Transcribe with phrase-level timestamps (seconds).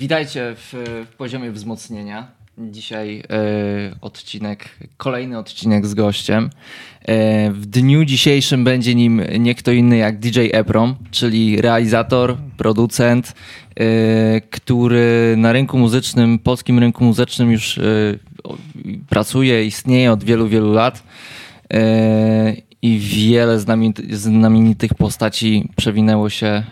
[0.00, 0.72] Witajcie w,
[1.12, 2.28] w poziomie wzmocnienia.
[2.58, 6.50] Dzisiaj e, odcinek, kolejny odcinek z gościem.
[7.02, 13.32] E, w dniu dzisiejszym będzie nim nie kto inny jak DJ Eprom, czyli realizator, producent,
[13.76, 17.80] e, który na rynku muzycznym, polskim rynku muzycznym już
[19.08, 21.02] pracuje, istnieje od wielu, wielu lat.
[22.82, 23.60] I wiele
[24.10, 26.64] znamienitych, postaci przewinęło się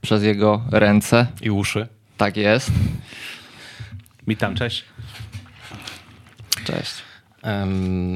[0.00, 1.26] przez jego ręce.
[1.42, 1.88] I uszy.
[2.24, 2.70] Tak jest.
[4.26, 4.84] Witam, cześć.
[6.64, 6.92] Cześć.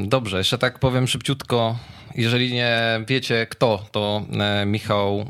[0.04, 1.78] Dobrze, jeszcze tak powiem szybciutko.
[2.14, 5.26] Jeżeli nie wiecie kto, to e, Michał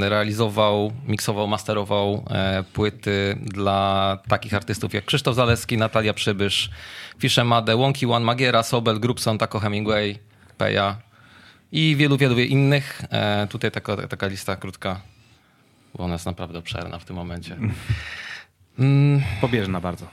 [0.00, 6.70] realizował, miksował, masterował e, płyty dla takich artystów jak Krzysztof Zaleski, Natalia Przybysz,
[7.18, 10.18] Fischer Made, Wonky One, Magiera, Sobel, Grubson, Taco Hemingway,
[10.58, 10.96] Peja
[11.72, 13.02] i wielu, wielu innych.
[13.10, 15.00] E, Tutaj taka, taka lista krótka,
[15.94, 17.56] bo ona jest naprawdę obszerna w tym momencie.
[18.78, 20.06] Mm, Pobieżna bardzo.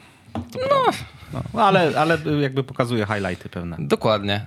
[1.53, 3.75] No, ale, ale jakby pokazuje highlighty pewne.
[3.79, 4.45] Dokładnie.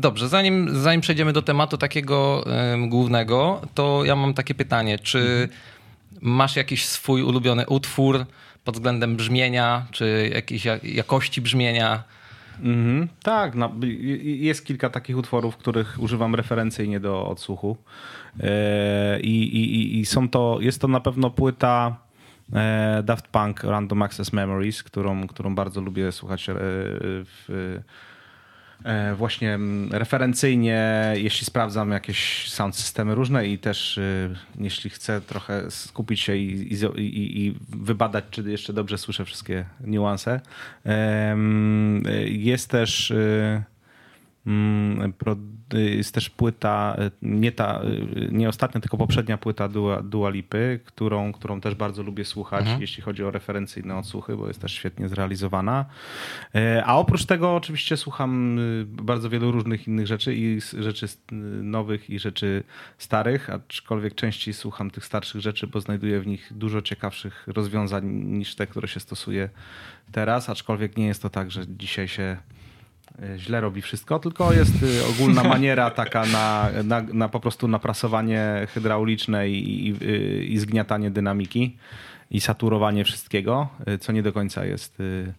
[0.00, 2.44] Dobrze, zanim, zanim przejdziemy do tematu takiego
[2.88, 4.98] głównego, to ja mam takie pytanie.
[4.98, 5.48] Czy
[6.20, 8.26] masz jakiś swój ulubiony utwór
[8.64, 12.02] pod względem brzmienia, czy jakiejś ja- jakości brzmienia?
[12.62, 13.08] Mhm.
[13.22, 13.72] Tak, no,
[14.22, 17.76] jest kilka takich utworów, których używam referencyjnie do odsłuchu.
[18.40, 21.96] E, I, i, są to, jest to na pewno płyta
[22.52, 27.78] e, Daft Punk Random Access Memories, którą, którą bardzo lubię słuchać e, w,
[29.16, 35.70] właśnie mm, referencyjnie, jeśli sprawdzam jakieś sound systemy różne i też y, jeśli chcę trochę
[35.70, 40.40] skupić się i, i, i, wybadać, czy jeszcze dobrze słyszę wszystkie niuanse.
[40.84, 43.64] Em, y, Jest też mm, y,
[45.72, 47.82] jest też płyta, nie ta,
[48.32, 53.02] nie ostatnia, tylko poprzednia płyta Dua, Dua Lipy, którą, którą też bardzo lubię słuchać, jeśli
[53.02, 55.84] chodzi o referencyjne odsłuchy, bo jest też świetnie zrealizowana.
[56.54, 61.06] E, A oprócz tego oczywiście słucham y, bardzo wielu różnych innych rzeczy i rzeczy
[61.62, 62.62] nowych i rzeczy
[62.98, 68.54] starych, aczkolwiek częściej słucham tych starszych rzeczy, bo znajduję w nich dużo ciekawszych rozwiązań niż
[68.54, 69.48] te, które się stosuje
[70.12, 72.36] teraz, aczkolwiek nie jest to tak, że dzisiaj się
[73.36, 78.66] źle robi wszystko, tylko jest y, ogólna maniera taka na, na, na po prostu naprasowanie
[78.74, 79.94] hydrauliczne i, i,
[80.52, 81.76] i zgniatanie dynamiki
[82.30, 85.32] i saturowanie wszystkiego, y, co nie do końca jest y,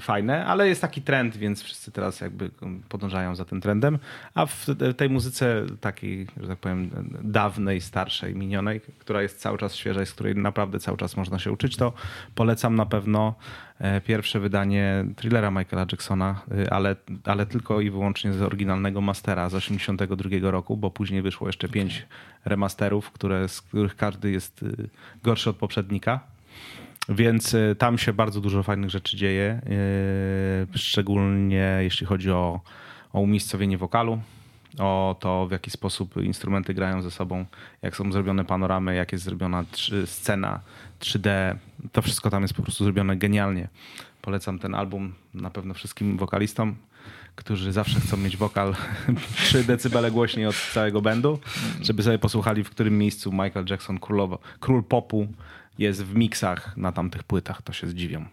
[0.00, 2.50] fajne, ale jest taki trend, więc wszyscy teraz jakby
[2.88, 3.98] podążają za tym trendem,
[4.34, 6.90] a w te- tej muzyce takiej, że tak powiem,
[7.22, 11.38] dawnej, starszej, minionej, która jest cały czas świeża i z której naprawdę cały czas można
[11.38, 11.92] się uczyć, to
[12.34, 13.34] polecam na pewno
[13.78, 19.54] e, pierwsze wydanie thrillera Michaela Jacksona, ale, ale tylko i wyłącznie z oryginalnego mastera z
[19.54, 22.06] 82 roku, bo później wyszło jeszcze pięć
[22.44, 24.64] remasterów, które, z których każdy jest
[25.22, 26.33] gorszy od poprzednika.
[27.08, 29.60] Więc y, tam się bardzo dużo fajnych rzeczy dzieje,
[30.74, 32.60] y, szczególnie jeśli chodzi o,
[33.12, 34.20] o umiejscowienie wokalu,
[34.78, 37.44] o to, w jaki sposób instrumenty grają ze sobą,
[37.82, 39.64] jak są zrobione panoramy, jak jest zrobiona
[40.06, 40.60] scena
[41.00, 41.56] 3D.
[41.92, 43.68] To wszystko tam jest po prostu zrobione genialnie.
[44.22, 46.76] Polecam ten album na pewno wszystkim wokalistom,
[47.34, 48.74] którzy zawsze chcą mieć wokal
[49.36, 51.38] 3 decybele głośniej od całego bandu,
[51.82, 55.28] żeby sobie posłuchali, w którym miejscu Michael Jackson, królowo, król popu,
[55.78, 57.62] jest w miksach na tamtych płytach.
[57.62, 58.24] To się zdziwią.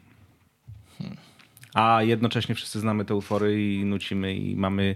[1.73, 4.95] A jednocześnie wszyscy znamy te utwory i nucimy i mamy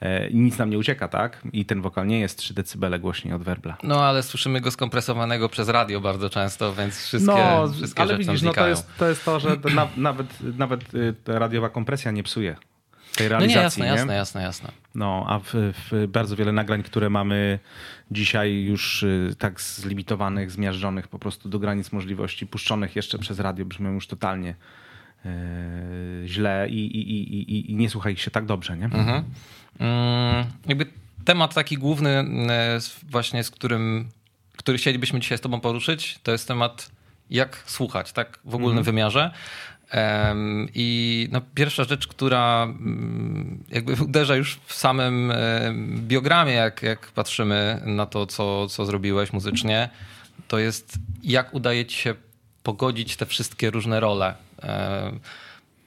[0.00, 1.42] e, nic nam nie ucieka, tak?
[1.52, 3.76] I ten wokal nie jest 3 decybele głośniej od werbla.
[3.82, 8.24] No ale słyszymy go skompresowanego przez radio bardzo często, więc wszystkie, no, wszystkie ale rzeczy
[8.24, 10.26] widzisz, no to jest, to jest to, że to na, nawet,
[10.58, 12.56] nawet y, radiowa kompresja nie psuje
[13.16, 13.62] tej No nie, realizacji.
[13.82, 14.70] jasne, jasne, jasne, jasne.
[14.94, 17.58] No, a w, w bardzo wiele nagrań, które mamy
[18.10, 23.64] dzisiaj już y, tak zlimitowanych, zmiażdżonych po prostu do granic możliwości, puszczonych jeszcze przez radio,
[23.64, 24.54] brzmią już totalnie
[25.26, 25.28] y,
[26.28, 27.10] źle i, i,
[27.52, 28.84] i, i, nie słucha ich się tak dobrze, nie?
[28.84, 29.24] Mhm.
[29.78, 30.86] Mm, jakby
[31.24, 32.10] temat taki główny,
[32.50, 34.08] e, z- właśnie z którym,
[34.56, 36.90] który chcielibyśmy dzisiaj z tobą poruszyć, to jest temat
[37.30, 39.30] jak słuchać, tak w ogólnym wymiarze.
[40.74, 45.32] I no, pierwsza rzecz, która mm, jakby uderza już w samym
[45.98, 49.88] biogramie, jak, jak patrzymy na to, co, co zrobiłeś muzycznie,
[50.48, 52.14] to jest jak udaje ci się
[52.62, 54.34] pogodzić te wszystkie różne role.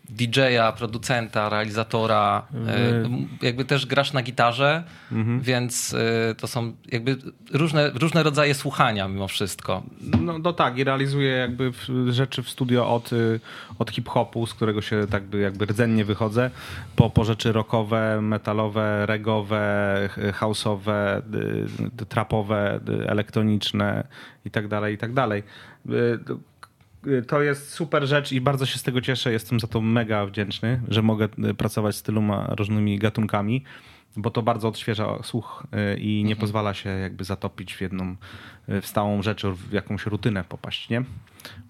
[0.09, 5.41] DJ-a, producenta, realizatora, e, jakby też grasz na gitarze, Mhm.
[5.41, 7.17] więc e, to są jakby
[7.53, 9.83] różne, różne rodzaje słuchania mimo wszystko.
[10.21, 11.71] No, no tak, i realizuję jakby
[12.09, 13.39] rzeczy w studio od, y,
[13.79, 16.49] od hip-hopu, z którego się tak by jakby rdzennie wychodzę,
[16.95, 20.09] po, po rzeczy rockowe, metalowe, regowe,
[20.39, 21.21] house'owe,
[22.01, 24.07] y, trapowe, y, elektroniczne
[24.45, 25.43] i tak dalej, i tak dalej.
[27.07, 29.31] Y, to- jest super rzecz i bardzo się z tego cieszę.
[29.31, 33.63] Jestem za to mega wdzięczny, że mogę y, pracować z tyloma różnymi gatunkami,
[34.15, 35.63] bo to bardzo odświeża słuch
[35.93, 38.15] y, i nie pozwala się jakby zatopić w jedną
[38.67, 41.03] w stałą rzecz, w jakąś rutynę popaść, nie?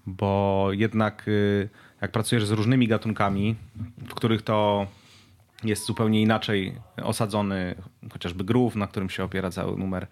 [0.06, 1.26] Bo jednak
[2.00, 3.56] jak pracujesz z różnymi gatunkami,
[4.08, 4.86] w których to
[5.64, 7.74] jest zupełnie inaczej osadzony
[8.12, 10.06] chociażby groove, na którym się opiera cały numer,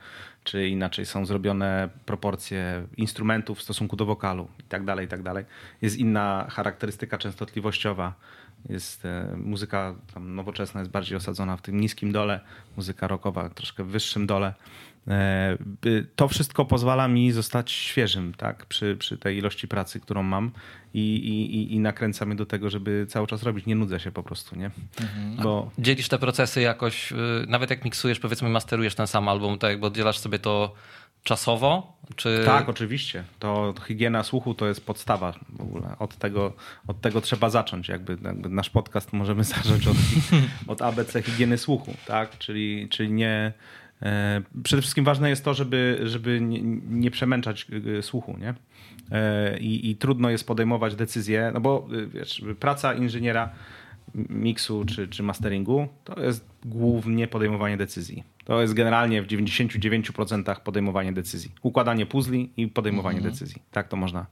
[0.47, 5.23] czy inaczej są zrobione proporcje instrumentów w stosunku do wokalu i tak dalej, i tak
[5.23, 5.45] dalej.
[5.83, 8.15] Jest inna charakterystyka częstotliwościowa.
[8.69, 12.41] Jest e, muzyka nowoczesna jest bardziej osadzona w tym niskim dole,
[12.77, 14.55] muzyka rockowa troszkę w wyższym dole.
[15.09, 18.67] E, by- To wszystko pozwala mi zostać świeżym tak?
[18.67, 20.51] przy, przy tej ilości pracy, którą mam
[20.95, 23.67] i, i, i- nakręca mnie do tego, żeby cały czas robić.
[23.67, 24.71] Nie nudzę się po prostu, nie?
[25.43, 27.17] Bo Dzielisz te procesy jakoś, y,
[27.49, 30.75] nawet jak miksujesz, powiedzmy masterujesz ten sam album, to jakby oddzielasz sobie to
[31.25, 31.97] czasowo?
[32.17, 32.43] Czy...
[32.47, 33.25] Tak, oczywiście.
[33.39, 35.97] To higiena słuchu to jest podstawa w ogóle.
[35.99, 36.53] Od tego,
[36.87, 37.89] od tego trzeba zacząć.
[37.89, 39.97] Jakby, jakby nasz podcast możemy zacząć od,
[40.67, 42.39] od ABC higieny słuchu, tak?
[42.39, 43.53] Czyli, czyli nie.
[44.03, 46.39] E, przede wszystkim ważne jest to, żeby, żeby
[46.89, 47.67] nie, przemęczać
[47.99, 48.55] e, słuchu, nie?
[49.11, 53.51] E, i, I trudno jest podejmować decyzje, no bo e, wiesz, praca inżyniera
[54.15, 58.25] miksu czy, czy masteringu to jest głównie podejmowanie decyzji.
[58.47, 61.53] To jest generalnie w 99% podejmowanie decyzji.
[61.63, 63.63] Układanie puzli i podejmowanie decyzji.
[63.71, 64.27] Tak to można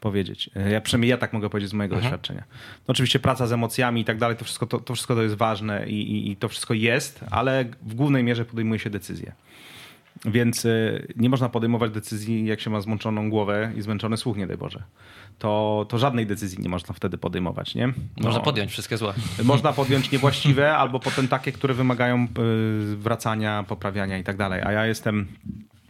[0.00, 0.50] powiedzieć.
[0.70, 2.44] Ja przynajmniej ja tak mogę powiedzieć z mojego doświadczenia.
[2.88, 5.34] No oczywiście praca z emocjami i tak dalej, to wszystko to, to, wszystko to jest
[5.34, 9.32] ważne i, i, i to wszystko jest, ale w głównej mierze podejmuje się decyzje.
[10.24, 14.46] Więc y, nie można podejmować decyzji, jak się ma zmęczoną głowę i zmęczony słuch, nie
[14.46, 14.82] daj Boże.
[15.38, 17.86] To, to żadnej decyzji nie można wtedy podejmować, nie?
[18.20, 18.44] Można No.
[18.44, 19.14] podjąć wszystkie złe.
[19.44, 24.62] Można podjąć niewłaściwe albo potem takie, które wymagają y, wracania, poprawiania i tak dalej.
[24.64, 25.26] A ja jestem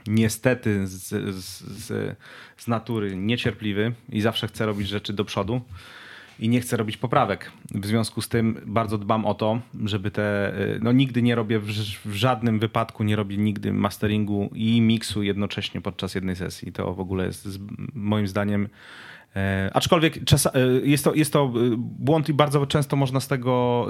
[0.07, 2.17] niestety z, z, z,
[2.57, 5.61] z natury niecierpliwy i zawsze chcę robić rzeczy do przodu
[6.43, 7.53] i nie chcę robić poprawek.
[7.75, 10.59] W związku z tym bardzo dbam o to, żeby te.
[10.61, 11.71] y, No nigdy nie robię, w,
[12.13, 16.73] żadnym wypadku nie robię nigdy masteringu i miksu jednocześnie podczas jednej sesji.
[16.73, 17.49] To w ogóle jest
[17.95, 18.69] moim zdaniem.
[19.37, 20.51] E, aczkolwiek czas, e,
[20.85, 23.87] jest, to, jest to e, błąd i bardzo często można z tego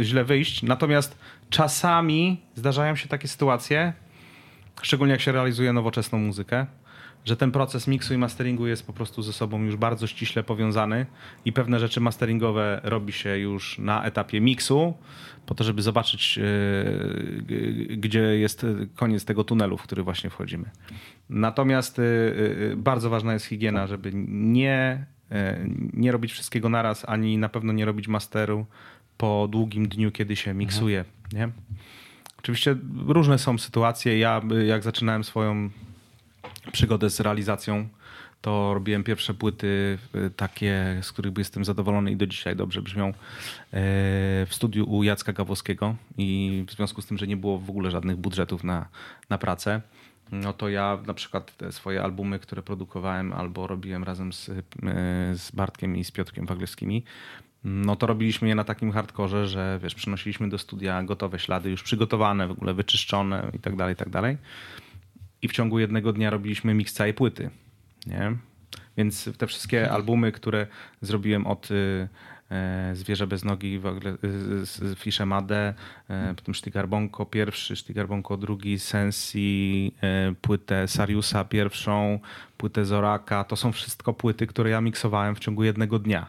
[0.00, 0.62] źle wyjść.
[0.62, 1.18] Natomiast
[1.50, 3.92] czasami zdarzają się takie sytuacje,
[4.82, 6.66] szczególnie jak się realizuje nowoczesną muzykę,
[7.24, 11.06] że ten proces miksu i masteringu jest po prostu ze sobą już bardzo ściśle powiązany
[11.44, 14.94] i pewne rzeczy masteringowe robi się już na etapie miksu,
[15.46, 16.38] po to, żeby zobaczyć,
[17.42, 20.70] g- gdzie jest koniec tego tunelu, w który właśnie wchodzimy.
[21.30, 22.04] Natomiast yy,
[22.70, 25.06] yy, bardzo ważna jest higiena, żeby nie,
[25.92, 28.66] nie robić wszystkiego naraz, ani na pewno nie robić masteru
[29.18, 31.04] po długim dniu, kiedy się miksuje.
[31.32, 31.48] Nie?
[32.38, 32.76] Oczywiście
[33.06, 34.18] różne są sytuacje.
[34.18, 35.70] Ja, jak zaczynałem swoją
[36.72, 37.88] przygodę z realizacją,
[38.40, 43.08] to robiłem pierwsze płyty y, takie, z których jestem zadowolony i do dzisiaj dobrze brzmią,
[43.08, 43.12] y,
[44.46, 47.90] w studiu u Jacka Gawłowskiego i w związku z tym, że nie było w ogóle
[47.90, 48.88] żadnych budżetów na,
[49.30, 49.80] na pracę,
[50.32, 54.62] no to ja na przykład te swoje albumy, które produkowałem albo robiłem razem z, y,
[55.34, 57.04] z Bartkiem i z Piotrkiem Waglewskimi,
[57.64, 61.82] no to robiliśmy je na takim hardkorze, że wiesz, przynosiliśmy do studia gotowe ślady, już
[61.82, 64.36] przygotowane, w ogóle wyczyszczone i tak dalej, i tak dalej.
[65.46, 67.50] I w ciągu jednego dnia robiliśmy miks całej płyty.
[68.06, 68.36] Nie?
[68.96, 70.66] Więc te wszystkie albumy, które
[71.00, 72.08] zrobiłem od y,
[72.50, 75.74] e, Zwierzę bez nogi, w ogóle, y, z Fisze Made,
[76.10, 79.92] e, potem Sztigarbonko pierwszy, Sztigarbonko drugi, Sensi,
[80.40, 82.18] płytę Sariusa pierwszą,
[82.56, 83.44] płytę Zoraka.
[83.44, 86.26] To są wszystko płyty, które ja miksowałem w ciągu jednego dnia.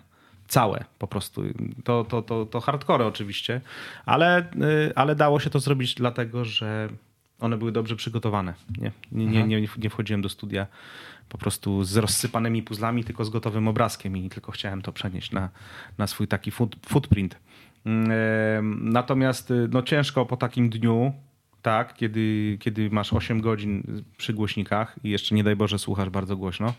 [0.48, 1.44] Całe po prostu.
[1.84, 3.62] To, to, to, to hardcore oczywiście,
[4.06, 6.90] ale, y, ale dało się to zrobić dlatego, że
[7.40, 8.54] one były dobrze przygotowane.
[8.78, 10.68] Nie, nie, nie, nie, nie wchodziłem do studia
[11.30, 15.50] po prostu z rozsypanymi puzzlami, tylko z gotowym obrazkiem i tylko chciałem to przenieść na,
[15.98, 17.40] na swój taki foot, footprint.
[17.86, 21.14] Mm, em, Natomiast y, no, ciężko po takim dniu,
[21.62, 26.38] tak, kiedy, kiedy masz 8 godzin przy głośnikach i jeszcze nie daj Boże słuchasz bardzo
[26.38, 26.74] głośno,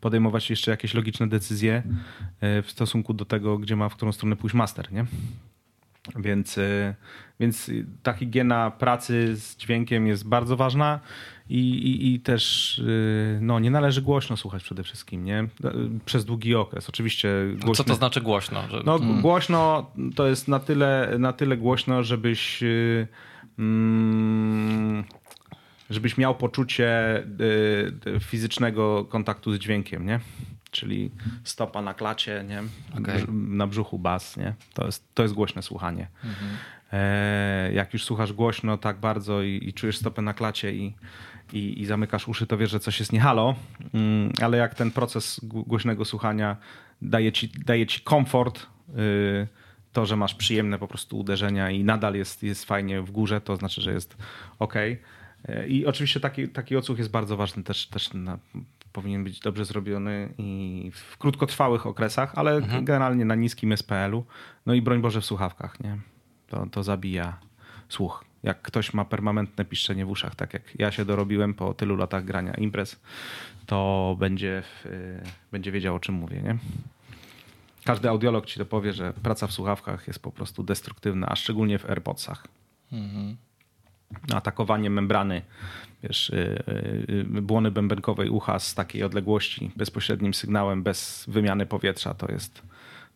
[0.00, 1.82] podejmować jeszcze jakieś logiczne decyzje
[2.40, 5.04] e, w stosunku do tego, gdzie ma, w którą stronę pójść master, nie?
[6.16, 6.94] Więc, y,
[7.40, 7.70] więc
[8.02, 11.00] ta higiena pracy z dźwiękiem jest bardzo ważna
[11.48, 15.48] i, i, i też y, no, nie należy głośno słuchać przede wszystkim, nie?
[16.04, 16.88] Przez długi okres.
[16.88, 17.74] Oczywiście głośno...
[17.74, 18.68] Co to znaczy głośno?
[18.68, 18.82] Że...
[18.86, 19.20] No, hmm.
[19.20, 23.08] głośno to jest na tyle, na tyle głośno, żebyś y,
[23.58, 25.04] mm,
[25.90, 27.18] żebyś miał poczucie
[28.06, 30.20] y, fizycznego kontaktu z dźwiękiem, nie?
[30.72, 31.10] Czyli
[31.44, 32.62] stopa na klacie, nie?
[32.98, 33.26] Okay.
[33.32, 34.54] na brzuchu bas, nie?
[34.74, 36.08] To jest, to jest głośne słuchanie.
[36.24, 36.50] Mhm.
[36.92, 40.94] E, jak już słuchasz głośno tak bardzo i, i czujesz stopę na klacie i,
[41.52, 43.54] i, i, zamykasz uszy, to wiesz, że coś jest nie halo,
[43.94, 46.56] mm, ale jak ten proces głośnego słuchania
[47.02, 49.46] daje ci, daje ci komfort, y,
[49.92, 53.56] to, że masz przyjemne po prostu uderzenia i nadal jest, jest fajnie w górze, to
[53.56, 54.16] znaczy, że jest
[54.58, 54.74] ok.
[55.48, 58.38] E, I oczywiście taki, taki odsłuch jest bardzo ważny, też, też na,
[58.92, 62.84] powinien być dobrze zrobiony i w krótkotrwałych okresach, ale mhm.
[62.84, 64.24] generalnie na niskim SPL-u.
[64.66, 65.98] No i broń Boże w słuchawkach, nie?
[66.48, 67.38] To, to zabija
[67.88, 68.24] słuch.
[68.42, 72.24] Jak ktoś ma permanentne piszczenie w uszach, tak jak ja się dorobiłem po tylu latach
[72.24, 73.00] grania imprez,
[73.66, 74.88] to będzie, w,
[75.52, 76.58] będzie wiedział o czym mówię, nie?
[77.84, 81.78] Każdy audiolog ci to powie, że praca w słuchawkach jest po prostu destruktywna, a szczególnie
[81.78, 82.46] w AirPodsach.
[82.92, 83.36] Mhm
[84.34, 85.42] atakowanie membrany,
[86.02, 92.14] wiesz, y, y, y, błony bębenkowej ucha z takiej odległości, bezpośrednim sygnałem, bez wymiany powietrza,
[92.14, 92.62] to jest,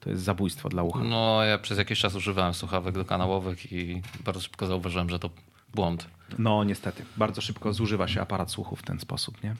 [0.01, 1.01] to jest zabójstwo dla ucha.
[1.05, 5.31] No, ja przez jakiś czas używałem słuchawek dokanałowych i bardzo szybko zauważyłem, że to
[5.75, 6.07] błąd.
[6.39, 7.05] No, niestety.
[7.17, 9.55] Bardzo szybko zużywa się aparat słuchu w ten sposób, nie?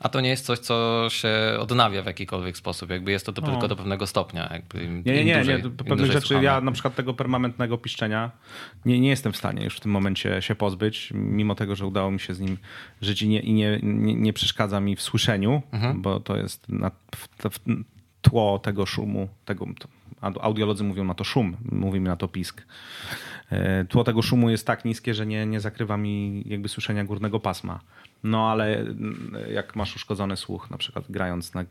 [0.00, 2.90] A to nie jest coś, co się odnawia w jakikolwiek sposób.
[2.90, 3.50] Jakby jest to, to no.
[3.50, 4.48] tylko do pewnego stopnia.
[4.52, 5.34] Jakby nie, nie, nie.
[5.34, 5.70] Dłużej, nie.
[5.70, 6.44] Pewnych rzeczy słuchamy.
[6.44, 8.30] ja na przykład tego permanentnego piszczenia
[8.84, 12.10] nie, nie jestem w stanie już w tym momencie się pozbyć, mimo tego, że udało
[12.10, 12.58] mi się z nim
[13.02, 16.02] żyć i nie, i nie, nie, nie przeszkadza mi w słyszeniu, mhm.
[16.02, 17.60] bo to jest na, w, w,
[18.22, 19.66] tło tego szumu, tego,
[20.40, 22.66] audiolodzy mówią na to szum, mówimy na to pisk.
[23.50, 27.40] E, tło tego szumu jest tak niskie, że nie, nie zakrywa mi jakby słyszenia górnego
[27.40, 27.80] pasma.
[28.24, 31.64] No ale mm, jak masz uszkodzony słuch, na przykład grając na,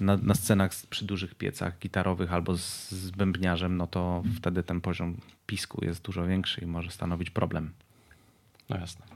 [0.00, 4.80] na, na scenach przy dużych piecach gitarowych albo z, z bębniarzem, no to wtedy ten
[4.80, 7.72] poziom pisku jest dużo większy i może stanowić problem.
[8.70, 9.06] No jasne.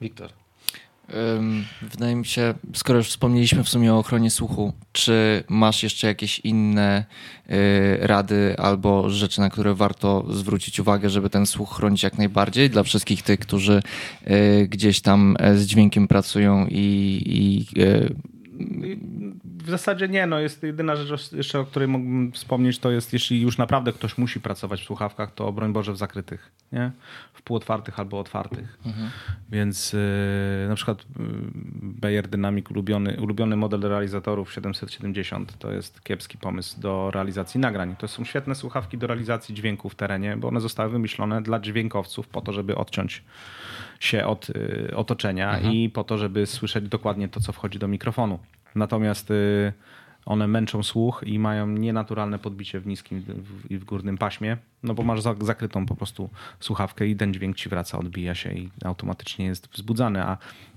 [0.00, 0.43] Wiktor.
[1.82, 6.38] Wydaje mi się, skoro już wspomnieliśmy w sumie o ochronie słuchu, czy masz jeszcze jakieś
[6.38, 7.04] inne
[7.50, 7.52] y,
[8.00, 12.82] rady albo rzeczy, na które warto zwrócić uwagę, żeby ten słuch chronić jak najbardziej dla
[12.82, 13.82] wszystkich tych, którzy
[14.26, 18.14] y, gdzieś tam e, z dźwiękiem pracują i, i y,
[19.44, 23.40] w zasadzie nie, no jest jedyna rzecz jeszcze, o której mógłbym wspomnieć, to jest jeśli
[23.40, 26.90] już naprawdę ktoś musi pracować w słuchawkach, to broń Boże w zakrytych, nie?
[27.32, 28.78] W półotwartych albo otwartych.
[28.86, 29.10] Mhm.
[29.50, 29.98] Więc yy,
[30.68, 31.24] na przykład yy,
[31.82, 37.96] Bayer Dynamic, ulubiony, ulubiony model realizatorów 770, to jest kiepski pomysł do realizacji nagrań.
[37.98, 42.28] To są świetne słuchawki do realizacji dźwięku w terenie, bo one zostały wymyślone dla dźwiękowców
[42.28, 43.22] po to, żeby odciąć
[44.00, 45.74] się od y, otoczenia mhm.
[45.74, 48.38] i po to, żeby słyszeć dokładnie to, co wchodzi do mikrofonu.
[48.74, 49.72] Natomiast y,
[50.26, 53.24] one męczą słuch i mają nienaturalne podbicie w niskim
[53.70, 57.68] i w górnym paśmie, no bo masz zakrytą po prostu słuchawkę i ten dźwięk ci
[57.68, 60.22] wraca, odbija się i automatycznie jest wzbudzany.
[60.22, 60.36] A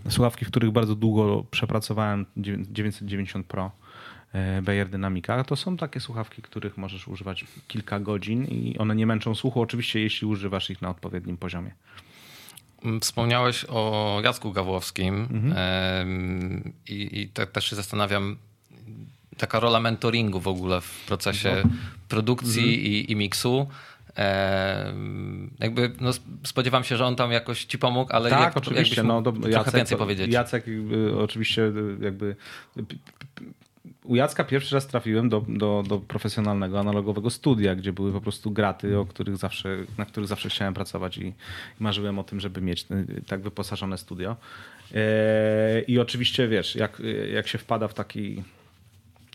[0.10, 3.72] słuchawki, w których bardzo długo przepracowałem, 990 Pro
[4.60, 9.06] y, Bayer Dynamica, to są takie słuchawki, których możesz używać kilka godzin i one nie
[9.06, 11.72] męczą słuchu, oczywiście jeśli używasz ich na odpowiednim poziomie.
[12.88, 16.74] Mm, wspomniałeś o Jacku Gawłowskim mhm.
[16.88, 18.38] i, i te, też się zastanawiam,
[19.38, 21.70] taka rola mentoringu w ogóle w procesie no.
[22.10, 22.86] produkcji mhm.
[22.86, 23.68] i, i miksu.
[24.18, 24.94] E,
[25.60, 26.12] jakby no,
[26.44, 29.50] spodziewam się, że on tam jakoś ci pomógł, ale tak, jak, oczywiście, no, do, trochę
[29.50, 30.34] Jacek, więcej powiedzieć.
[30.34, 30.66] Jacek
[31.20, 32.36] oczywiście jakby
[34.04, 38.52] u Jacka pierwszy raz trafiłem do, do, do, profesjonalnego, analogowego studia, gdzie były po prostu
[38.52, 41.34] graty, o których zawsze, na których zawsze chciałem pracować i,
[41.80, 44.36] marzyłem o tym, żeby mieć y, tak wyposażone studio.
[44.96, 47.02] E, I oczywiście wiesz, jak,
[47.34, 48.44] jak się wpada w taki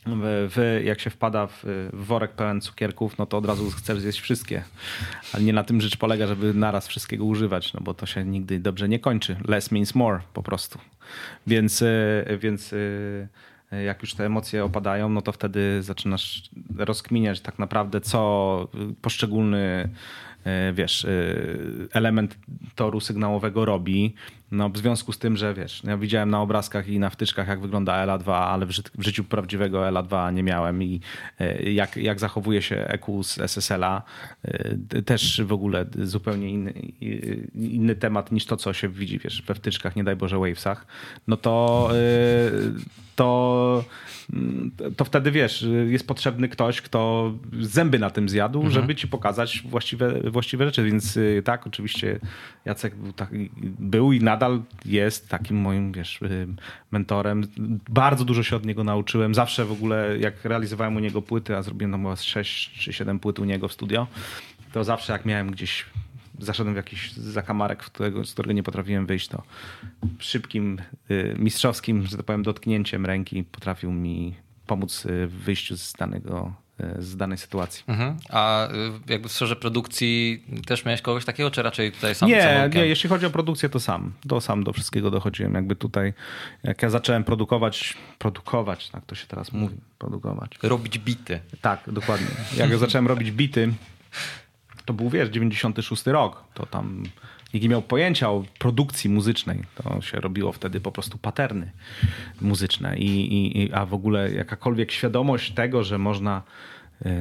[0.07, 4.65] w, jak się wpada w, worek pełen cukierków, no to od razu chcesz zjeść wszystkie.
[5.33, 8.61] Ale nie na tym rzecz polega, żeby naraz wszystkiego używać, no bo to się nigdy
[8.61, 9.37] dobrze nie kończy.
[9.49, 10.79] Less means more po prostu.
[11.47, 12.77] Więc, e, więc e,
[13.81, 16.43] jak już te emocje opadają, no to wtedy zaczynasz
[16.77, 18.69] rozkminiać tak naprawdę, co
[19.03, 19.89] poszczególny
[20.45, 21.09] e, wiesz, e,
[21.93, 22.37] element
[22.75, 24.15] toru sygnałowego robi.
[24.53, 27.61] No, w związku z tym, że wiesz, ja widziałem na obrazkach i na wtyczkach, jak
[27.61, 31.01] wygląda LA2, ale w, ży w życiu prawdziwego LA2 nie miałem i
[31.41, 34.03] e, jak, jak zachowuje się EQ z SSL-a,
[35.07, 36.73] też w ogóle zupełnie inny,
[37.55, 40.87] inny temat niż to, co się widzi wiesz, we wtyczkach, nie daj Boże, Wavesach,
[41.27, 41.89] no to
[43.17, 43.85] to
[44.33, 48.75] mm, to wtedy wiesz, jest potrzebny ktoś, kto zęby na tym zjadł, mhm.
[48.75, 50.85] żeby ci pokazać właściwe, właściwe rzeczy.
[50.85, 52.21] Więc tak, oczywiście
[52.65, 53.31] Jacek był, tak,
[53.79, 54.42] był i nadal
[54.85, 56.47] jest takim moim, wiesz, y,
[56.91, 57.43] mentorem.
[57.89, 59.35] Bardzo dużo się od niego nauczyłem.
[59.35, 63.19] Zawsze w ogóle, jak realizowałem u niego płyty, a zrobiłem tam chyba 6 czy 7
[63.19, 64.07] płyt u niego w studio,
[64.73, 65.87] to zawsze jak miałem gdzieś
[66.39, 69.43] zaszedłem w jakiś zakamarek, którego, z którego nie potrafiłem wyjść, to
[70.19, 70.79] szybkim,
[71.11, 74.35] y, mistrzowskim, że tak powiem, dotknięciem ręki potrafił mi
[74.67, 76.53] pomóc y, w wyjściu z danego
[76.99, 77.85] z danej sytuacji.
[77.87, 78.17] Mhm.
[78.31, 78.69] A
[79.09, 82.29] jakby w sferze produkcji też miałeś kogoś takiego, czy raczej tutaj sam?
[82.29, 84.13] Nie, nie, jeśli chodzi o produkcję, to sam.
[84.29, 85.55] To sam do wszystkiego dochodziłem.
[85.55, 86.13] Jakby tutaj,
[86.63, 90.59] jak ja zacząłem produkować, produkować, tak to się teraz mówi, produkować.
[90.63, 91.41] Robić bity.
[91.61, 92.27] Tak, dokładnie.
[92.57, 93.73] Jak ja zacząłem robić bity,
[94.85, 96.45] to był, wiesz, 96 rok.
[96.55, 97.03] To tam
[97.55, 99.63] nikt nie miał pojęcia o produkcji muzycznej.
[99.75, 101.71] To się robiło wtedy po prostu paterny
[102.41, 102.99] muzyczne.
[102.99, 106.72] I, i, a w ogóle jakakolwiek świadomość tego, że można y,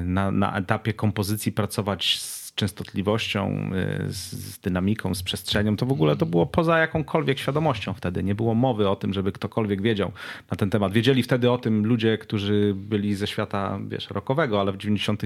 [0.03, 3.71] na, na etapie kompozycji pracować z częstotliwością,
[4.07, 8.23] y, z, z, dynamiką, z przestrzenią, to w ogóle to było poza jakąkolwiek świadomością wtedy.
[8.23, 10.11] Nie było mowy o tym, żeby ktokolwiek wiedział
[10.51, 10.93] na ten temat.
[10.93, 15.23] Wiedzieli wtedy o tym ludzie, którzy byli ze świata, wiesz, rockowego, ale w 90.,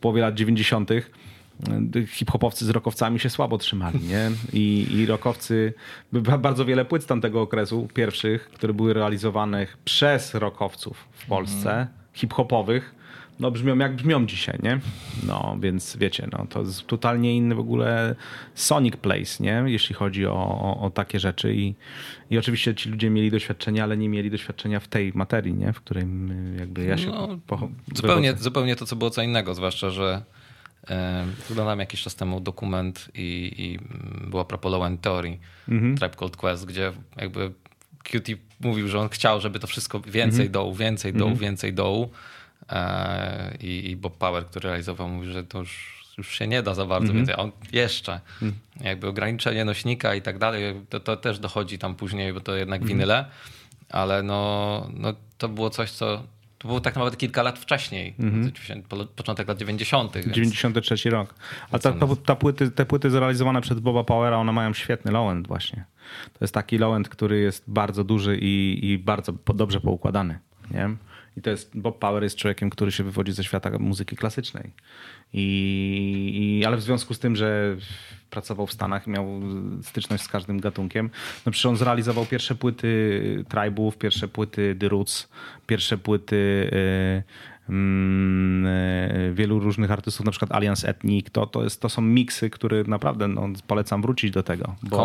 [0.00, 0.90] połowie lat 90.,
[2.06, 4.30] hip-hopowcy z rokowcami się słabo trzymali, nie?
[4.52, 5.74] I, i rokowcy,
[6.38, 11.86] bardzo wiele płyt z tamtego okresu, pierwszych, które były realizowane przez rokowców w Polsce, mm.
[12.14, 12.94] hip-hopowych,
[13.40, 14.80] no brzmią jak brzmią dzisiaj, nie?
[15.26, 18.14] No, więc wiecie, no to jest totalnie inny w ogóle
[18.54, 19.64] Sonic Place, nie?
[19.66, 21.74] Jeśli chodzi o, o, o, takie rzeczy i,
[22.30, 25.72] i oczywiście ci ludzie mieli doświadczenia, ale nie mieli doświadczenia w tej materii, nie?
[25.72, 26.04] W której
[26.58, 27.06] jakby ja się...
[27.06, 30.22] No, po, zupełnie, zupełnie to, co było co innego, zwłaszcza, że
[31.50, 33.78] Oglądałem jakiś czas temu dokument i, i
[34.28, 35.38] była propos End Theory,
[35.68, 35.96] mhm.
[35.96, 37.52] Tribe Called Quest, gdzie jakby
[38.04, 38.28] QT
[38.60, 40.52] mówił, że on chciał, żeby to wszystko więcej mhm.
[40.52, 41.50] dołu, więcej dołu, mhm.
[41.50, 42.10] więcej dołu.
[42.70, 46.74] E, I, I Bob Power, który realizował, mówi, że to już, już się nie da
[46.74, 47.16] za bardzo mhm.
[47.16, 48.20] więcej, a on jeszcze.
[48.42, 48.52] Mhm.
[48.80, 52.82] Jakby ograniczenie nośnika i tak dalej, to, to też dochodzi tam później, bo to jednak
[52.82, 52.98] mhm.
[52.98, 53.24] winyle,
[53.88, 56.22] ale no, no to było coś, co
[56.58, 59.06] to było tak naprawdę kilka lat wcześniej, mm -hmm.
[59.16, 60.16] początek lat 90.
[60.30, 61.34] 93 rok.
[61.70, 65.46] A ta, ta, ta, płyty, te płyty zrealizowane przez Boba Powera, one mają świetny low-end
[65.46, 65.84] właśnie.
[66.32, 70.38] To jest taki low-end, który jest bardzo duży i, i bardzo dobrze poukładany.
[70.70, 70.90] Nie?
[71.36, 74.70] I to jest, Bob Power jest człowiekiem, który się wywodzi ze świata muzyki klasycznej.
[75.32, 77.76] I, i, ale w związku z tym, że
[78.30, 79.40] pracował w Stanach miał
[79.82, 81.10] styczność z każdym gatunkiem,
[81.46, 85.28] no przecież on zrealizował pierwsze płyty Tribów, pierwsze płyty The Roots,
[85.66, 87.22] pierwsze płyty yy,
[89.32, 93.28] wielu różnych artystów, na przykład Alliance Ethnic, to, to, jest, to są miksy, które naprawdę
[93.28, 94.74] no, polecam wrócić do tego.
[94.82, 94.96] Bo,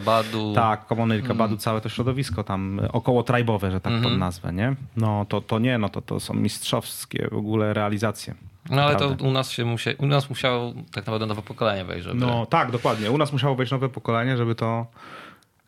[0.00, 0.54] Badu.
[0.54, 1.58] Tak, Common, Eryka mm.
[1.58, 4.08] Całe to środowisko tam około tribowe, że tak mm -hmm.
[4.08, 4.74] pod nazwę, nie?
[4.96, 8.34] No to, to nie, no to, to są mistrzowskie w ogóle realizacje.
[8.70, 9.16] No ale Prawda.
[9.16, 12.04] to u nas się musia, u nas musiało tak naprawdę nowe pokolenie wejść.
[12.04, 12.20] Żeby...
[12.20, 13.10] No tak, dokładnie.
[13.10, 14.86] U nas musiało wejść nowe pokolenie, żeby to,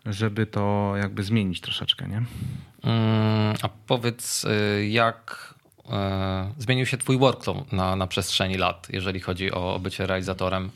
[0.07, 2.23] żeby to jakby zmienić troszeczkę, nie?
[2.83, 5.55] Mm, a powiedz, y, jak
[6.59, 10.71] zmienił się twój workflow na, na przestrzeni lat, jeżeli chodzi o bycie realizatorem?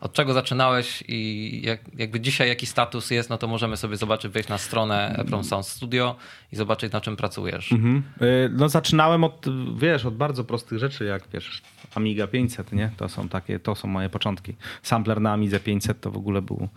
[0.00, 4.32] Od czego zaczynałeś i jak, jakby dzisiaj jaki status jest, no to możemy sobie zobaczyć,
[4.32, 6.16] wejść na stronę Eprom Sound Studio
[6.52, 7.72] i zobaczyć na czym pracujesz.
[7.72, 8.02] Mhm.
[8.22, 11.62] Y, no zaczynałem od, wiesz, od bardzo prostych rzeczy, jak wiesz,
[11.94, 12.90] Amiga 500, nie?
[12.96, 14.54] To są takie, to są moje początki.
[14.82, 16.68] Sampler na Amidze 500 to w ogóle był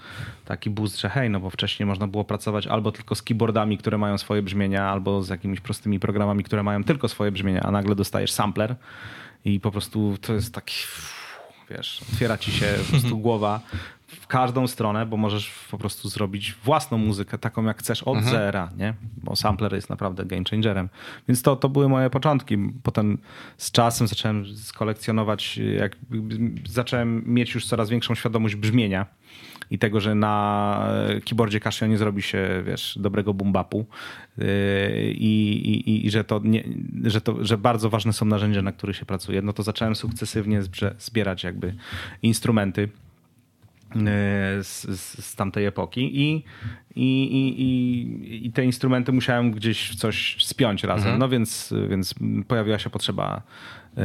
[0.46, 3.98] taki boost, że hej, no bo wcześniej można było pracować albo tylko z keyboardami, które
[3.98, 7.96] mają swoje brzmienia, albo z jakimiś prostymi programami, które mają tylko swoje brzmienia, a nagle
[7.96, 8.76] dostajesz sampler
[9.46, 10.76] i po prostu to jest taki
[11.70, 13.60] wiesz, otwiera ci się po prostu głowa
[14.22, 18.36] w każdą stronę, bo możesz po prostu zrobić własną muzykę, taką jak chcesz od mhm.
[18.36, 18.94] zera, nie?
[19.18, 20.90] Bo sampler jest naprawdę game changerem.
[21.28, 22.58] Więc to, to były moje początki.
[22.84, 23.18] Potem
[23.58, 25.96] z czasem zacząłem skolekcjonować, jak
[26.70, 29.06] zacząłem mieć już coraz większą świadomość brzmienia
[29.74, 30.88] i tego, że na
[31.26, 33.86] keyboardzie Casio nie zrobi się, wiesz, dobrego bumbapu
[34.38, 34.46] yy,
[35.12, 36.64] i, i, i, że, to nie,
[37.04, 40.62] że, to, że bardzo ważne są narzędzia, na których się pracuje, no to zacząłem sukcesywnie
[40.98, 41.76] zbierać jakby
[42.22, 44.02] instrumenty yy,
[44.64, 46.44] z, z, z tamtej epoki i,
[46.96, 47.24] i,
[47.62, 51.04] i, i te instrumenty musiałem gdzieś w coś spiąć razem.
[51.04, 51.20] Mhm.
[51.20, 52.16] No więc, więc
[52.48, 53.42] pojawiła się potrzeba
[53.98, 54.04] yy,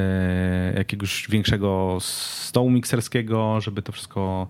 [0.76, 4.48] jakiegoś większego stołu mikserskiego, żeby to wszystko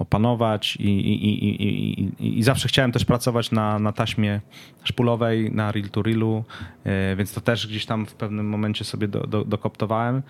[0.00, 4.40] opanować i, i, i, i, zawsze chciałem też pracować na, na taśmie
[4.84, 6.44] szpulowej, na reel to reelu,
[6.84, 10.22] e, więc to też gdzieś tam w pewnym momencie sobie do, do, dokoptowałem.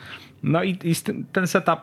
[0.43, 0.95] No i, i
[1.33, 1.79] ten setup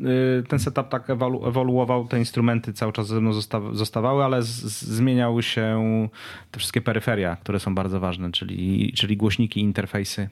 [0.00, 3.32] e, ten setup tak ewolu ewoluował, te instrumenty cały czas ze mną
[3.72, 6.08] zostawały, ale zmieniały się
[6.50, 10.28] te wszystkie peryferia, które są bardzo ważne, czyli, czyli głośniki, interfejsy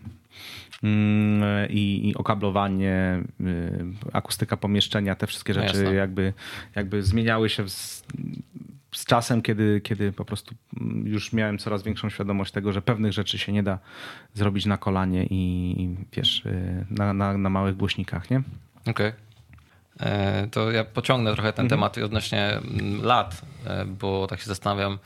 [1.69, 6.33] i, i okablowanie, y, akustyka pomieszczenia, te wszystkie rzeczy jakby,
[6.75, 8.05] jakby zmieniały się z,
[8.93, 10.55] z czasem, kiedy, kiedy po prostu
[11.05, 13.79] już miałem coraz większą świadomość tego, że pewnych rzeczy się nie da
[14.35, 18.43] zrobić na kolanie i, wiesz, y, na, na, na małych głośnikach, nie?
[18.87, 18.93] Okej.
[19.09, 19.13] Okay.
[20.01, 21.81] E, to ja pociągnę trochę ten mhm.
[21.81, 24.99] temat odnośnie mm, lat, e, bo tak się zastanawiam.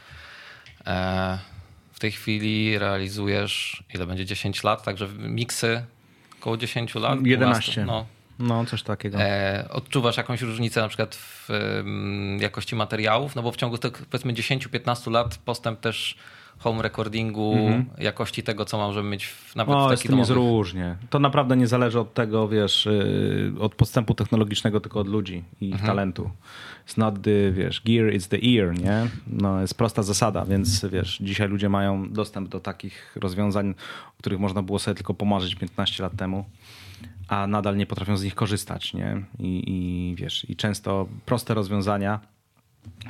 [1.95, 5.85] W tej chwili realizujesz, ile będzie 10 lat, także miksy
[6.41, 7.27] około 10 lat?
[7.27, 7.85] 11.
[7.85, 8.07] no.
[8.39, 9.19] No, coś takiego.
[9.21, 13.35] E, odczuwasz jakąś różnicę na przykład w um, jakości materiałów?
[13.35, 16.17] No bo w ciągu tych powiedzmy 10-15 lat postęp też
[16.59, 17.85] home recordingu, -hmm.
[17.99, 20.97] jakości tego, co możemy mieć w, nawet o, w takich jest różnie.
[21.11, 25.75] To naprawdę nie zależy od tego, wiesz, y, od postępu technologicznego, tylko od ludzi i
[25.75, 25.87] -hmm.
[25.87, 26.31] talentu.
[26.89, 29.11] It's not the, wiesz, gear, it's the ear, nie?
[29.27, 33.75] No, jest prosta zasada, więc wiesz, dzisiaj ludzie mają dostęp do takich rozwiązań,
[34.09, 36.45] o których można było sobie tylko pomarzyć 15 lat temu
[37.29, 39.25] a nadal nie potrafią z nich korzystać, nie?
[39.39, 42.21] I, i wiesz, i często proste rozwiązania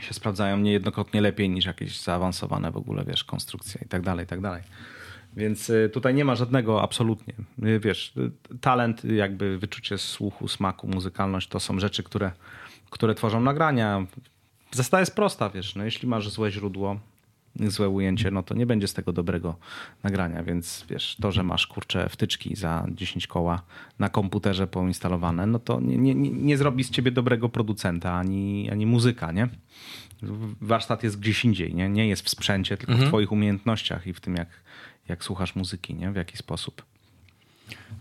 [0.00, 4.28] się sprawdzają niejednokrotnie lepiej niż jakieś zaawansowane w ogóle, wiesz, konstrukcje i tak dalej, i
[4.28, 4.62] tak dalej.
[5.36, 7.34] Więc y, tutaj nie ma żadnego absolutnie.
[7.64, 12.32] Y, wiesz, y, talent, jakby wyczucie słuchu, smaku, muzykalność to są rzeczy, które,
[12.90, 14.06] które tworzą nagrania.
[14.72, 17.00] Zasada jest prosta, wiesz, no jeśli masz złe źródło,
[17.60, 19.56] złe ujęcie, no to nie będzie z tego dobrego
[20.02, 23.62] nagrania, więc wiesz, to, że masz kurcze wtyczki za 10 koła
[23.98, 28.86] na komputerze poinstalowane, no to nie, nie, nie zrobi z ciebie dobrego producenta ani, ani
[28.86, 29.48] muzyka, nie?
[30.60, 31.88] Warsztat jest gdzieś indziej, nie?
[31.88, 33.08] Nie jest w sprzęcie, tylko mhm.
[33.08, 34.48] w twoich umiejętnościach i w tym, jak,
[35.08, 36.12] jak słuchasz muzyki, nie?
[36.12, 36.93] W jaki sposób.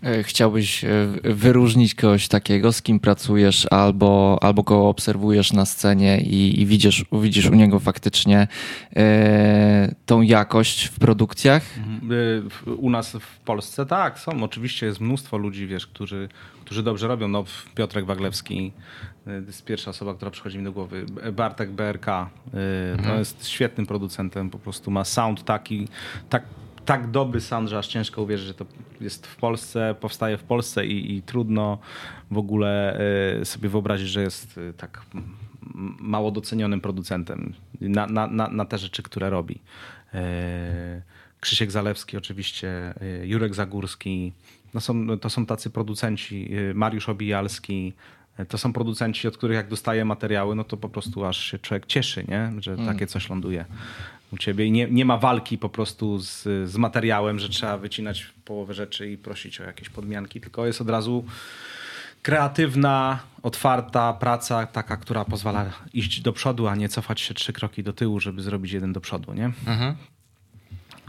[0.03, 0.89] E, chciałbyś e,
[1.23, 7.05] wyróżnić kogoś takiego, z kim pracujesz, albo, albo go obserwujesz na scenie i, i widzisz,
[7.11, 8.47] widzisz u niego faktycznie
[8.95, 11.63] e, tą jakość w produkcjach?
[11.77, 12.49] Mhm.
[12.77, 14.43] U nas w Polsce tak, są.
[14.43, 16.29] Oczywiście jest mnóstwo ludzi, wiesz, którzy,
[16.65, 17.27] którzy dobrze robią.
[17.27, 17.43] No,
[17.75, 18.71] Piotrek Waglewski
[19.25, 21.05] to jest pierwsza osoba, która przychodzi mi do głowy.
[21.33, 23.03] Bartek BRK mhm.
[23.03, 25.87] to jest świetnym producentem, po prostu ma sound taki,
[26.29, 26.43] tak
[26.85, 28.65] tak dobry sound, że aż ciężko uwierzyć, że to
[29.01, 31.77] jest w Polsce, powstaje w Polsce i, i trudno
[32.31, 32.99] w ogóle
[33.41, 35.05] e, sobie wyobrazić, że jest e, tak
[35.99, 39.59] mało docenionym producentem na, na, na, na te rzeczy, które robi.
[40.13, 41.01] E,
[41.39, 42.93] Krzysiek Zalewski oczywiście,
[43.23, 44.33] Jurek Zagórski,
[44.73, 47.93] no są, to są tacy producenci, Mariusz Obijalski,
[48.49, 51.85] to są producenci, od których jak dostaje materiały, no to po prostu aż się człowiek
[51.85, 52.51] cieszy, nie?
[52.59, 52.85] że mm.
[52.85, 53.65] takie coś ląduje
[54.31, 58.33] u ciebie i nie, nie ma walki po prostu z, z materiałem, że trzeba wycinać
[58.45, 61.25] połowę rzeczy i prosić o jakieś podmianki, tylko jest od razu
[62.21, 67.83] kreatywna, otwarta praca, taka, która pozwala iść do przodu, a nie cofać się trzy kroki
[67.83, 69.45] do tyłu, żeby zrobić jeden do przodu, nie?
[69.45, 69.95] Mhm.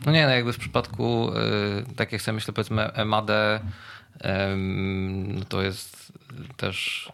[0.06, 1.30] No nie, no jakby w przypadku,
[1.86, 3.34] yy, tak jak sobie myślę, powiedzmy MAD, yy,
[5.48, 6.12] to jest
[6.56, 7.10] też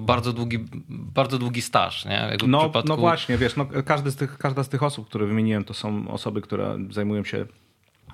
[0.00, 2.04] bardzo długi, bardzo długi staż.
[2.04, 2.36] Nie?
[2.40, 2.88] no, no przypadku...
[2.88, 6.08] no właśnie, wiesz, no, każdy z tych, każda z tych osób, które wymieniłem, to są
[6.08, 7.46] osoby, które zajmują się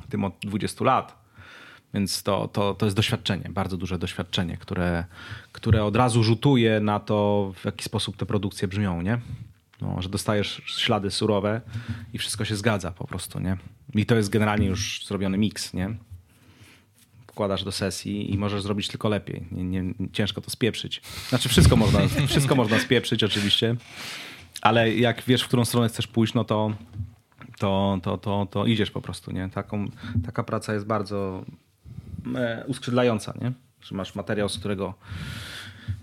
[0.09, 1.29] tym od 20 lat.
[1.95, 5.05] Więc to, to, to jest doświadczenie, bardzo duże doświadczenie, które,
[5.53, 9.19] które od razu rzutuje na to, w jaki sposób te produkcje brzmią, nie?
[9.81, 11.61] No, że dostajesz ślady surowe
[12.13, 13.57] i wszystko się zgadza po prostu, nie?
[13.95, 15.97] I to jest generalnie już zrobiony miks, nie?
[17.39, 19.47] Wkładasz do sesji i możesz zrobić tylko lepiej.
[19.53, 21.03] Nie, nie, ciężko to spieprzyć.
[21.29, 23.77] Znaczy wszystko można, wszystko można spieprzyć oczywiście,
[24.63, 26.73] ale jak wiesz, w którą stronę chcesz pójść, no to,
[27.59, 29.31] to, to, to, to idziesz po prostu.
[29.31, 29.49] Nie?
[29.49, 29.89] Taką,
[30.27, 31.45] taka praca jest bardzo
[32.35, 33.53] e, uskrzydlająca, nie?
[33.81, 34.95] że masz materiał, z którego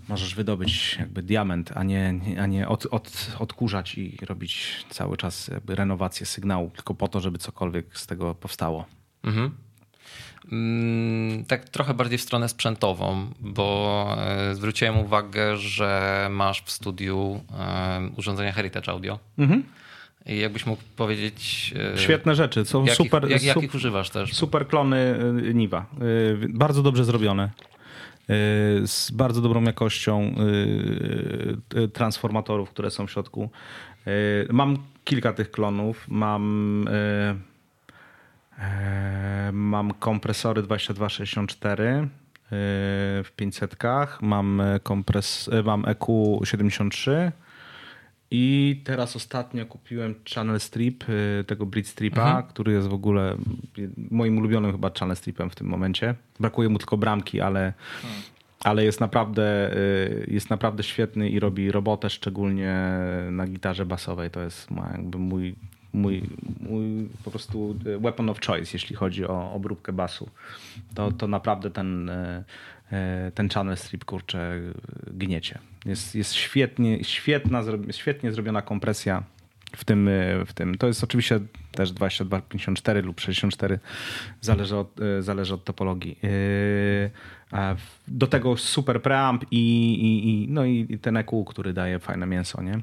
[0.08, 5.48] możesz wydobyć jakby diament, a nie, a nie od, od, odkurzać i robić cały czas
[5.48, 8.86] jakby renowację sygnału, tylko po to, żeby cokolwiek z tego powstało.
[9.24, 9.64] Mhm.
[10.51, 17.41] Mm, tak trochę bardziej w stronę sprzętową, bo e, zwróciłem uwagę, że masz w studiu
[17.60, 19.19] e, urządzenia Heritage Audio.
[19.38, 19.63] Mhm.
[20.25, 21.73] I jakbyś mógł powiedzieć.
[21.93, 23.29] E, Świetne rzeczy, są jakich, super.
[23.29, 24.34] Jak, jakich su używasz też?
[24.34, 25.19] Super klony
[25.53, 25.86] Niva.
[26.49, 27.49] Bardzo dobrze zrobione.
[28.86, 30.36] Z bardzo dobrą jakością
[31.93, 33.49] transformatorów, które są w środku.
[34.49, 36.05] Mam kilka tych klonów.
[36.08, 36.86] Mam
[39.52, 42.08] mam kompresory 2264 e,
[43.24, 43.76] w 500,
[44.22, 47.32] mam, kompres, e, mam EQ73
[48.32, 51.04] i teraz ostatnio kupiłem Channel Strip,
[51.48, 52.44] tego Bridge Stripa, mhm.
[52.48, 53.38] który jest w ogóle
[54.12, 56.15] moim ulubionym chyba Channel Stripem w tym momencie.
[56.39, 58.22] Brakuje mu tylko bramki, ale, hmm.
[58.63, 59.76] ale jest, naprawdę,
[60.28, 62.76] jest naprawdę świetny i robi robotę, szczególnie
[63.32, 64.32] na gitarze basowej.
[64.32, 65.56] To jest jakby mój
[65.95, 66.21] mój,
[66.60, 70.29] mój po prostu weapon of choice, jeśli chodzi o obróbkę basu.
[70.95, 72.43] To, to naprawdę ten, e,
[72.91, 74.62] e, ten channel strip, kurczę,
[75.08, 75.60] gniecie.
[75.86, 79.23] Jest, jest świetnie, świetna, świetnie zrobiona kompresja
[79.75, 80.10] w tym,
[80.45, 80.77] w tym.
[80.77, 81.39] To jest oczywiście
[81.71, 83.79] też 2254 lub 64,
[84.41, 86.19] zależy od, zależy od topologii.
[88.08, 92.62] Do tego super preamp i, i, i, no i ten EQ, który daje fajne mięso,
[92.62, 92.79] nie?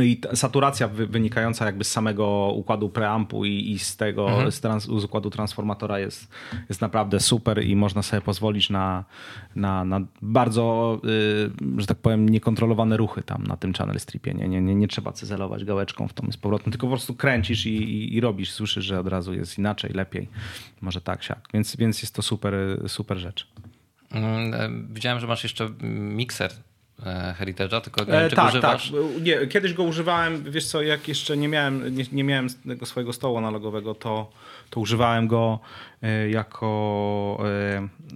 [0.00, 4.52] I saturacja wynikająca jakby z samego układu preampu i, i z tego mhm.
[4.52, 6.28] z, trans, z, układu transformatora jest,
[6.68, 9.04] jest naprawdę super i można sobie pozwolić na,
[9.56, 11.00] na, na bardzo,
[11.78, 14.34] y, że tak powiem, niekontrolowane ruchy tam na tym channel stripie.
[14.34, 17.66] Nie, nie, nie, nie trzeba cyzelować gałeczką w tą z powrotem, tylko po prostu kręcisz
[17.66, 20.28] i, i, i, robisz, słyszysz, że od razu jest inaczej, lepiej.
[20.80, 21.48] Może tak, siak.
[21.54, 22.54] Więc, więc jest to super,
[22.86, 23.48] super rzecz.
[24.10, 26.50] Mm, e, widziałem, że masz jeszcze mikser
[27.38, 28.90] Heritage'a, tylko nie e, tak, używasz?
[28.90, 32.86] Tak, nie, kiedyś go używałem, wiesz co, jak jeszcze nie miałem, nie, nie miałem tego
[32.86, 34.30] swojego stołu analogowego, to,
[34.70, 35.58] to używałem go
[36.02, 37.44] e, jako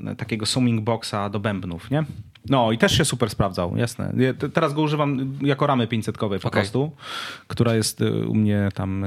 [0.07, 2.05] e, takiego summing boxa do bębnów, nie?
[2.48, 4.12] No i też się super sprawdzał, jasne.
[4.55, 6.62] Teraz go używam jako ramy 500-kowej po okay.
[6.62, 6.92] prostu,
[7.46, 9.07] która jest e, u mnie tam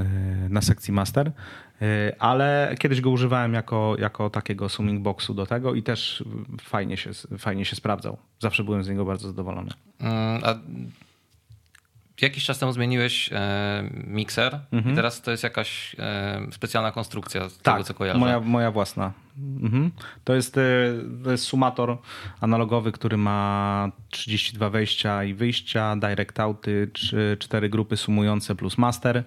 [0.50, 1.32] na sekcji master.
[1.82, 6.24] Y, ale kiedyś go używałem jako, jako takiego summing boxu do tego i też
[6.62, 8.18] fajnie się, fajnie się sprawdzał.
[8.40, 9.72] Zawsze byłem z niego bardzo zadowolony.
[10.00, 10.56] Mm, a
[12.22, 14.94] jakiś czas temu zmieniłeś e, mikser mhm.
[14.94, 18.20] i teraz to jest jakaś e, specjalna konstrukcja z tak, tego, co kojarzę.
[18.20, 19.12] Moja, moja własna.
[19.62, 19.92] Mhm.
[20.24, 20.62] To, jest, e,
[21.24, 21.98] to jest sumator
[22.42, 26.92] analogowy, który ma 32 wejścia i wyjścia, direct outy,
[27.40, 29.24] 4 grupy sumujące plus master.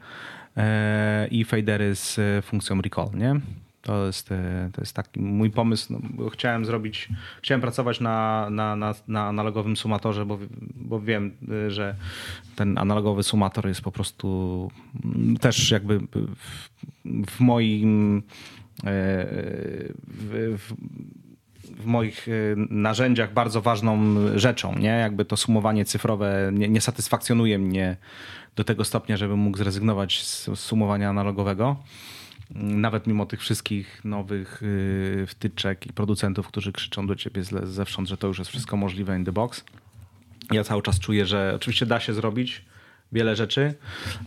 [0.56, 3.40] E, i fadery z e, funkcją recall, nie?
[3.82, 5.92] To jest, e, to jest taki mój pomysł.
[5.92, 7.08] No, chciałem zrobić,
[7.42, 10.38] chciałem pracować na, na, na, na, analogowym sumatorze, bo,
[10.74, 11.36] bo wiem,
[11.68, 11.94] że
[12.56, 14.70] ten analogowy sumator jest po prostu
[15.04, 16.68] mm, też jakby w,
[17.30, 18.22] w moim
[18.84, 19.94] w,
[20.58, 20.74] w,
[21.82, 22.26] w moich
[22.70, 24.88] narzędziach bardzo ważną rzeczą, nie?
[24.88, 27.96] Jakby to sumowanie cyfrowe nie, nie satysfakcjonuje mnie
[28.56, 31.76] do tego stopnia, żebym mógł zrezygnować z sumowania analogowego.
[32.54, 38.16] Nawet mimo tych wszystkich nowych y, wtyczek i producentów, którzy krzyczą do ciebie zewsząd, że
[38.16, 39.64] to już jest wszystko możliwe in the box.
[40.52, 42.64] Ja cały czas czuję, że oczywiście da się zrobić
[43.12, 43.74] wiele rzeczy,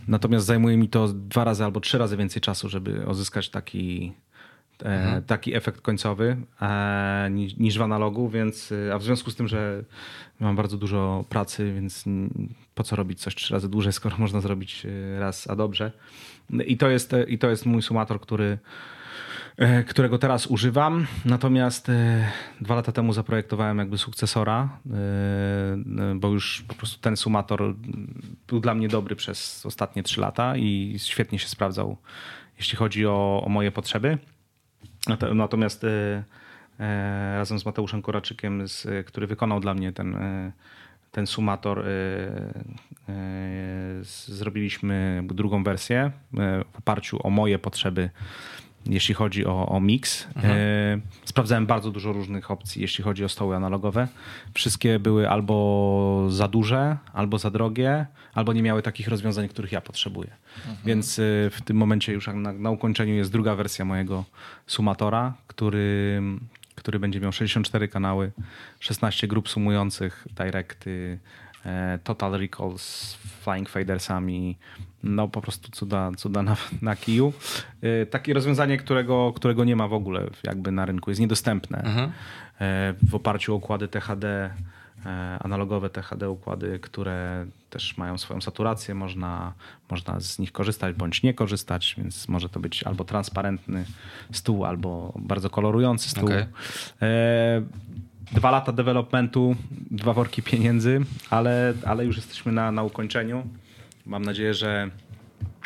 [0.08, 4.12] natomiast zajmuje mi to dwa razy albo trzy razy więcej czasu, żeby uzyskać taki,
[4.82, 5.22] mhm.
[5.22, 9.84] taki efekt końcowy e, niż w analogu, więc a w związku z tym, że
[10.40, 12.04] mam bardzo dużo pracy, więc
[12.74, 15.92] po co robić coś trzy razy dłużej, skoro można zrobić e, raz, a dobrze.
[16.66, 18.58] I to jest, e, i to jest mój sumator, który,
[19.56, 21.06] e, którego teraz używam.
[21.24, 21.90] Natomiast
[22.60, 24.68] dwa lata temu zaprojektowałem jakby sukcesora,
[26.14, 27.74] bo już po prostu ten sumator
[28.48, 31.96] był dla mnie dobry przez ostatnie trzy lata i świetnie się sprawdzał,
[32.58, 34.18] jeśli chodzi o, o moje potrzeby.
[35.34, 35.86] Natomiast
[37.34, 38.64] razem z Mateuszem Koraczykiem,
[39.06, 40.16] który wykonał dla mnie ten
[41.12, 41.84] ten sumator
[44.02, 46.10] zrobiliśmy drugą wersję
[46.72, 48.10] w oparciu o moje potrzeby,
[48.86, 50.26] jeśli chodzi o, o mix.
[50.36, 51.02] Mhm.
[51.24, 54.08] Sprawdzałem bardzo dużo różnych opcji, jeśli chodzi o stoły analogowe.
[54.54, 59.80] Wszystkie były albo za duże, albo za drogie, albo nie miały takich rozwiązań, których ja
[59.80, 60.30] potrzebuję.
[60.56, 60.76] Mhm.
[60.84, 61.16] Więc
[61.50, 64.24] w tym momencie już na, na ukończeniu jest druga wersja mojego
[64.66, 66.22] sumatora, który,
[66.74, 68.32] który będzie miał 64 kanały,
[68.80, 71.18] 16 grup sumujących, directy,
[71.66, 74.56] e, Total Recall z Flying Fadersami,
[75.02, 77.32] no po prostu cuda, cuda na, na kiju.
[77.82, 81.78] E, takie rozwiązanie, którego, którego nie ma w ogóle jakby na rynku, jest niedostępne.
[81.78, 82.12] Mhm.
[82.60, 84.50] E, w oparciu o układy THD
[85.06, 89.52] E, analogowe THD układy, które też mają swoją saturację, można,
[89.90, 93.84] można z nich korzystać bądź nie korzystać, więc może to być albo transparentny
[94.32, 96.24] stół, albo bardzo kolorujący stół.
[96.24, 96.46] Okay.
[98.32, 99.56] Dwa lata developmentu,
[99.90, 103.46] dwa worki pieniędzy, ale, ale już jesteśmy na, na ukończeniu.
[104.08, 104.90] Mam nadzieję, że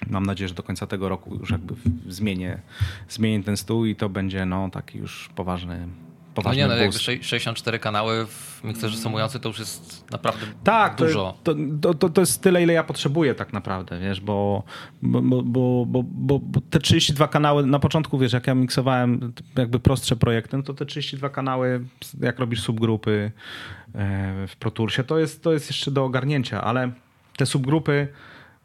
[0.06, 1.74] mam nadzieję, że do końca tego roku już jakby
[2.08, 2.60] zmienię,
[3.08, 5.88] zmienię ten stół i to będzie no, taki już poważny
[6.34, 10.96] poważny No nie, no, jakby 64 kanały w mikserze sumujący to już jest naprawdę tak,
[10.96, 11.38] dużo.
[11.44, 14.62] To, to, to, to jest tyle, ile ja potrzebuję tak naprawdę, wiesz, bo,
[15.02, 15.42] bo, bo,
[15.86, 20.56] bo, bo, bo te 32 kanały, na początku, wiesz, jak ja miksowałem jakby prostsze projekty,
[20.56, 21.84] no to te 32 kanały,
[22.20, 23.32] jak robisz subgrupy
[23.94, 26.90] e, w Pro Toursie, to jest, to jest jeszcze do ogarnięcia, ale
[27.36, 28.08] te subgrupy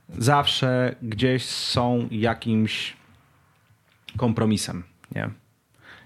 [0.09, 2.97] zawsze gdzieś są jakimś
[4.17, 4.83] kompromisem,
[5.15, 5.29] nie?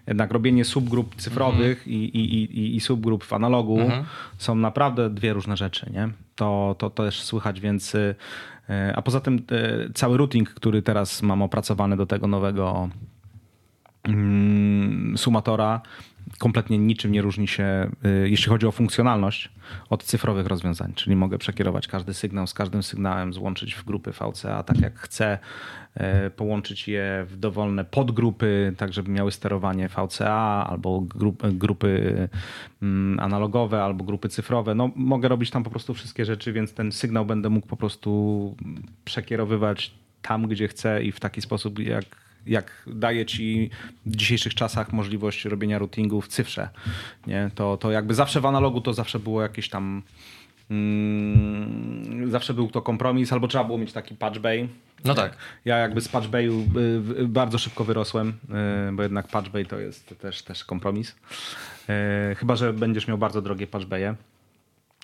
[0.08, 3.78] jednak robienie subgrup cyfrowych i, i, i, i subgrup w analogu
[4.38, 6.10] są naprawdę dwie różne rzeczy, nie?
[6.36, 7.96] To, to, to też słychać, więc...
[7.96, 8.16] y,
[8.96, 12.90] A poza tym y, cały routing, który teraz mam opracowany do tego nowego
[14.04, 15.82] mm, sumatora
[16.40, 19.50] kompletnie niczym nie różni się, y, jeśli chodzi o funkcjonalność,
[19.90, 20.94] od cyfrowych rozwiązań.
[20.96, 25.40] Czyli mogę przekierować każdy sygnał z każdym sygnałem, złączyć w grupy VCA tak jak chcę,
[26.28, 32.28] y, połączyć je w dowolne podgrupy, tak żeby miały sterowanie VCA albo grup, grupy
[32.82, 34.76] mm, analogowe albo grupy cyfrowe.
[34.76, 38.56] No, mogę robić tam po prostu wszystkie rzeczy, więc ten sygnał będę mógł po prostu
[39.06, 42.06] przekierowywać tam, gdzie chcę i w taki sposób, jak
[42.46, 43.70] jak daje ci
[44.06, 46.70] w dzisiejszych czasach możliwość robienia routingu w cyfrze,
[47.28, 47.52] nie?
[47.56, 50.04] To, to jakby zawsze w analogu to zawsze było jakieś tam
[50.72, 54.68] mm, zawsze był to kompromis, albo trzeba było mieć taki patch bay.
[55.06, 55.38] No tak.
[55.66, 56.66] Ja jakby z patch bayu
[57.20, 58.34] y, bardzo szybko wyrosłem,
[58.90, 61.16] y, bo jednak patch bay to jest też, też kompromis.
[62.32, 64.16] Y, Chyba, że będziesz miał bardzo drogie patch baye,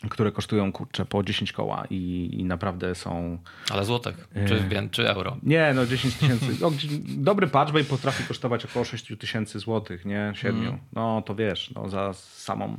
[0.09, 3.37] które kosztują kurczę po 10 koła i, i naprawdę są
[3.69, 5.37] Ale złotych, czy, wię- czy euro.
[5.43, 6.45] nie, no 10 tysięcy.
[6.61, 6.71] No,
[7.07, 10.31] dobry patchbay potrafi kosztować około 6 tysięcy złotych, nie?
[10.35, 10.77] 7.
[10.93, 12.77] No to wiesz, no, za samą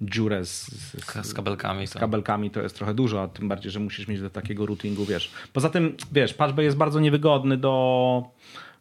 [0.00, 1.86] dziurę z, z, Z kabelkami.
[1.86, 1.98] z To.
[1.98, 5.30] kabelkami to jest trochę dużo, a tym bardziej, że musisz mieć do takiego routingu, wiesz.
[5.52, 8.22] Poza tym, wiesz, patchbay jest bardzo niewygodny do,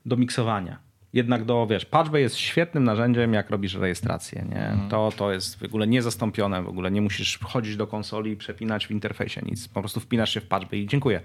[0.05, 0.79] do miksowania.
[1.13, 4.89] Jednak do, wiesz, patchbay jest świetnym narzędziem, jak robisz rejestrację, nie?
[4.89, 8.87] To, to jest w ogóle niezastąpione, w ogóle nie musisz chodzić do konsoli i przepinać
[8.87, 9.67] w interfejsie nic.
[9.67, 11.21] Po prostu wpinasz się w patchbay i dziękuję.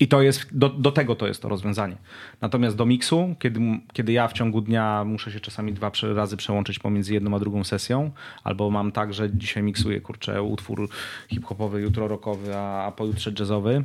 [0.00, 1.96] I to jest, do, do tego to jest to rozwiązanie.
[2.40, 3.60] Natomiast do miksu, kiedy,
[3.92, 7.64] kiedy ja w ciągu dnia muszę się czasami dwa razy przełączyć pomiędzy jedną a drugą
[7.64, 8.10] sesją,
[8.44, 10.88] albo mam tak, że dzisiaj miksuję, kurczę, utwór
[11.28, 13.84] hip-hopowy, jutro rockowy, a, a pojutrze jazzowy,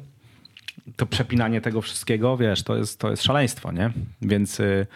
[0.95, 3.91] to przepinanie tego wszystkiego, wiesz, to jest, to jest szaleństwo, nie?
[4.21, 4.87] Więc y,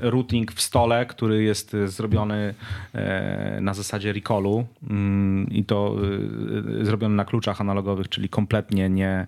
[0.00, 2.54] routing w stole, który jest y, zrobiony
[2.94, 5.96] e, na zasadzie recallu mm, i to
[6.80, 9.26] y, zrobiony na kluczach analogowych, czyli kompletnie nie,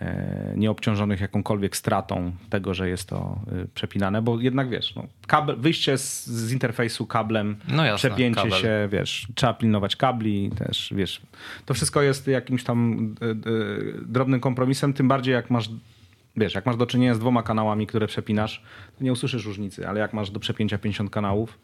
[0.00, 3.38] e, nie obciążonych jakąkolwiek stratą tego, że jest to
[3.74, 8.60] przepinane, bo jednak wiesz, no, kabel, wyjście z, z interfejsu kablem, No jasne, przepięcie kabel.
[8.60, 11.20] się, wiesz, trzeba pilnować kabli też, wiesz,
[11.66, 13.14] to wszystko jest jakimś tam
[14.06, 15.70] drobnym kompromisem, tym bardziej jak masz,
[16.38, 18.62] wiesz, jak masz do czynienia z dwoma kanałami, które przepinasz,
[18.98, 21.58] to nie usłyszysz różnicy, ale jak masz do przepięcia 50 kanałów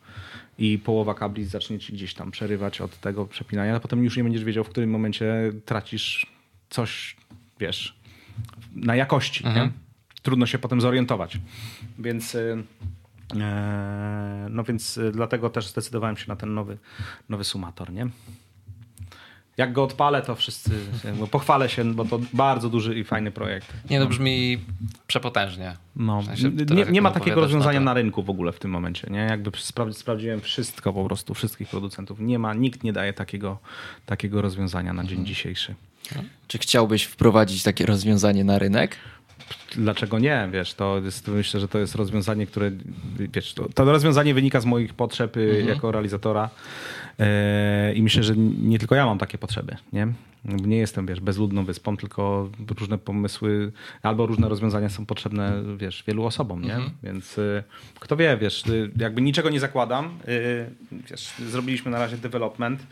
[0.59, 4.25] i połowa kabli zacznie ci gdzieś tam przerywać od tego przepinania, to potem już nie
[4.25, 6.27] będziesz wiedział, w którym momencie tracisz
[6.71, 7.17] coś,
[7.61, 7.97] wiesz,
[8.77, 9.71] na jakości, nie?
[10.23, 11.39] Trudno się potem zorientować.
[11.99, 12.65] Więc y,
[13.41, 16.79] e, no więc y, dlatego też zdecydowałem się na ten nowy,
[17.29, 18.09] nowy sumator, nie?
[19.57, 20.71] Jak go odpalę, to wszyscy
[21.19, 23.73] bo pochwalę się, bo to bardzo duży i fajny projekt.
[23.91, 24.59] Nie, to brzmi
[25.07, 25.77] przepotężnie.
[25.97, 28.71] No, W sensie nie, nie ma takiego rozwiązania to- na rynku w ogóle w tym
[28.71, 29.09] momencie.
[29.11, 29.19] Nie?
[29.19, 32.21] Jakby spra- sprawdziłem wszystko po prostu, wszystkich producentów.
[32.21, 33.59] Nie ma, nikt nie daje takiego,
[34.07, 35.75] takiego rozwiązania na dzień dzisiejszy.
[36.49, 38.97] Czy chciałbyś wprowadzić takie rozwiązanie na rynek?
[39.77, 40.49] Dlaczego nie?
[40.53, 42.71] Wiesz, to jest, myślę, że to jest rozwiązanie, które,
[43.35, 46.51] wiesz, to, to rozwiązanie wynika z moich potrzeb y, jako realizatora
[47.95, 50.09] i myślę, że nie tylko ja mam takie potrzeby, nie?
[50.45, 53.73] Nie jestem, wiesz, bezludną wyspą, tylko różne pomysły
[54.03, 56.77] albo różne rozwiązania są potrzebne, wiesz, wielu osobom, nie?
[57.03, 57.63] Więc y,
[58.01, 60.19] kto wie, wiesz, y, jakby niczego nie zakładam.
[60.29, 60.71] Y,
[61.11, 62.87] wiesz, zrobiliśmy na razie development,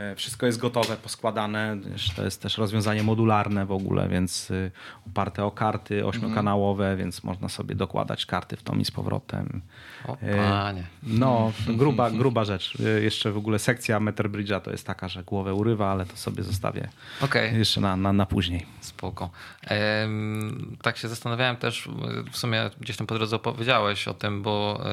[0.00, 1.76] E, wszystko jest gotowe, poskładane.
[2.16, 4.70] To jest też rozwiązanie modularne w ogóle, więc y,
[5.06, 6.98] oparte o karty ośmiokanałowe, mhm.
[6.98, 9.62] więc można sobie dokładać karty w tom i z powrotem.
[10.08, 10.84] O e, panie.
[11.02, 12.78] No, gruba, gruba rzecz.
[12.80, 16.42] E, jeszcze w ogóle sekcja Meterbridge'a to jest taka, że głowę urywa, ale to sobie
[16.42, 16.88] zostawię
[17.20, 17.58] okay.
[17.58, 18.66] jeszcze na, na, na później.
[18.80, 19.30] Spoko.
[19.62, 21.88] Ehm, tak się zastanawiałem też,
[22.32, 24.84] w sumie gdzieś tam po drodze opowiedziałeś o tym, bo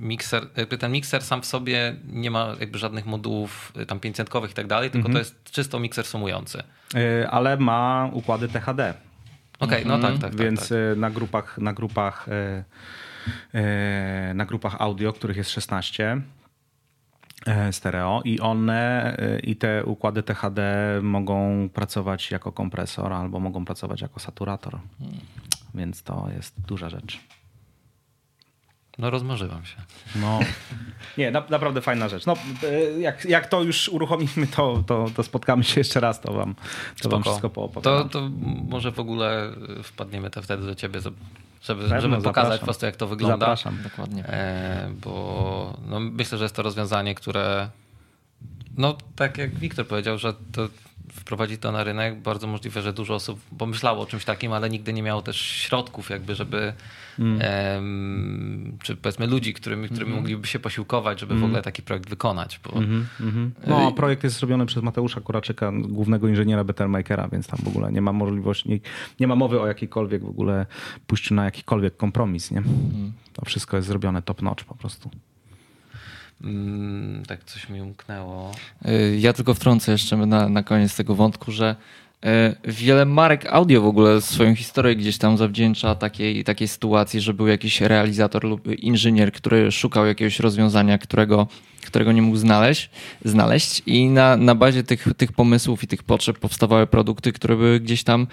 [0.00, 0.46] mikser,
[0.78, 4.90] ten mikser sam w sobie nie ma jakby żadnych modułów tam 500 i tak dalej,
[4.90, 5.24] tylko to mhm.
[5.24, 6.62] jest czysto mikser sumujący.
[6.94, 8.94] Yy, ale ma układy THD.
[9.60, 10.36] Okej, okay, no tak, tak, tak.
[10.36, 10.98] Więc tak, tak.
[10.98, 12.26] na grupach, na grupach,
[13.54, 16.20] e, na grupach audio, których jest 16
[17.70, 20.60] stereo i one i te układy THD
[21.02, 24.78] mogą pracować jako kompresor albo mogą pracować jako saturator.
[24.98, 25.18] Hmm.
[25.74, 27.20] Więc to jest duża rzecz.
[28.98, 29.76] No rozmarzyłam się.
[30.16, 30.40] No.
[31.18, 32.26] Nie, na, naprawdę fajna rzecz.
[32.26, 32.34] No,
[32.64, 36.54] y, jak, jak to już uruchomimy, to, to, to spotkamy się jeszcze raz, to wam,
[37.02, 37.30] to wam Spoko.
[37.30, 38.08] wszystko poopowiadam.
[38.08, 38.30] To, to
[38.68, 41.16] może w ogóle wpadniemy to wtedy do ciebie, żeby,
[41.62, 42.58] żeby, Pewno, żeby pokazać zapraszam.
[42.58, 43.36] po prostu jak to wygląda.
[43.38, 43.78] Zapraszam.
[43.82, 44.24] Dokładnie.
[44.24, 47.68] E, bo no, myślę, że jest to rozwiązanie, które
[48.76, 50.68] no tak jak Wiktor powiedział, że to
[51.12, 54.92] wprowadzić to na rynek, bardzo możliwe, że dużo osób pomyślało o czymś takim, ale nigdy
[54.92, 56.72] nie miało też środków jakby, żeby
[57.18, 57.38] mm.
[57.42, 60.22] em, czy powiedzmy ludzi, którymi, którymi mm.
[60.22, 61.42] mogliby się posiłkować, żeby mm.
[61.42, 62.60] w ogóle taki projekt wykonać.
[62.64, 62.78] Bo...
[62.78, 63.50] Mm -hmm.
[63.66, 68.00] No, projekt jest zrobiony przez Mateusza Kuraczyka, głównego inżyniera Bettermakera, więc tam w ogóle nie
[68.00, 68.80] ma możliwości, nie,
[69.20, 70.66] nie ma mowy o jakiejkolwiek w ogóle
[71.06, 72.58] pójściu na jakikolwiek kompromis, nie?
[72.58, 73.12] Mm.
[73.32, 75.10] To wszystko jest zrobione top notch po prostu.
[76.42, 78.52] Mm, tak coś mi umknęło.
[78.88, 81.76] Y, ja tylko wtrącę jeszcze na, na koniec tego wątku, że
[82.64, 87.46] wiele marek audio w ogóle swoją historię gdzieś tam zawdzięcza takiej, takiej sytuacji, że był
[87.46, 91.46] jakiś realizator lub inżynier, który szukał jakiegoś rozwiązania, którego
[91.86, 92.90] którego nie mógł znaleźć,
[93.24, 97.80] znaleźć i na, na bazie tych, tych pomysłów i tych potrzeb powstawały produkty, które były
[97.80, 98.26] gdzieś tam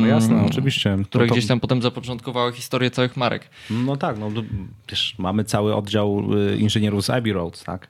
[0.00, 0.98] no jasne, oczywiście.
[1.04, 1.34] Które to, to...
[1.34, 3.50] gdzieś tam potem zapoczątkowały historię całych marek.
[3.70, 4.30] No tak, no
[4.88, 7.88] wiesz, mamy cały oddział y, inżynierów z Abbey Roads, tak?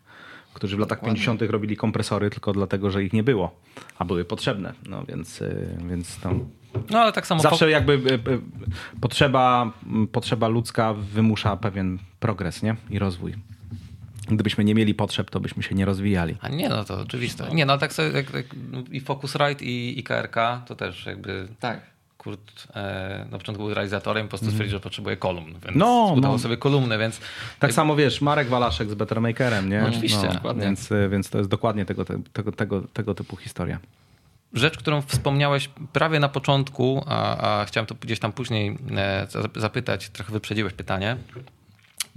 [0.54, 1.24] Którzy w latach Dokładnie.
[1.24, 1.42] 50.
[1.42, 3.60] robili kompresory tylko dlatego, że ich nie było,
[3.98, 4.72] a były potrzebne.
[4.88, 6.44] No więc, y, więc tam
[6.90, 8.40] no, ale tak samo Zawsze jakby y,
[9.00, 9.72] potrzeba,
[10.12, 12.76] potrzeba ludzka wymusza pewien progres nie?
[12.90, 13.34] i rozwój.
[14.28, 16.36] Gdybyśmy nie mieli potrzeb, to byśmy się nie rozwijali.
[16.40, 17.48] A nie, no to oczywiste.
[17.54, 18.46] Nie, no tak sobie jak, jak,
[18.90, 21.48] i Focusrite i, i KRK to też jakby...
[21.60, 21.89] Tak.
[22.20, 24.56] Kurt e, na początku był realizatorem, po prostu mhm.
[24.56, 26.38] stwierdził, że potrzebuje kolumn, więc no, no.
[26.38, 27.20] sobie kolumny, więc...
[27.58, 29.80] Tak samo wiesz, Marek Walaszek z Bettermakerem, nie?
[29.80, 30.40] No, oczywiście.
[30.44, 33.78] No, więc, e, więc to jest dokładnie tego, tego, tego, tego typu historia.
[34.52, 40.10] Rzecz, którą wspomniałeś prawie na początku, a, a chciałem to gdzieś tam później e, zapytać,
[40.10, 41.16] trochę wyprzedziłeś pytanie,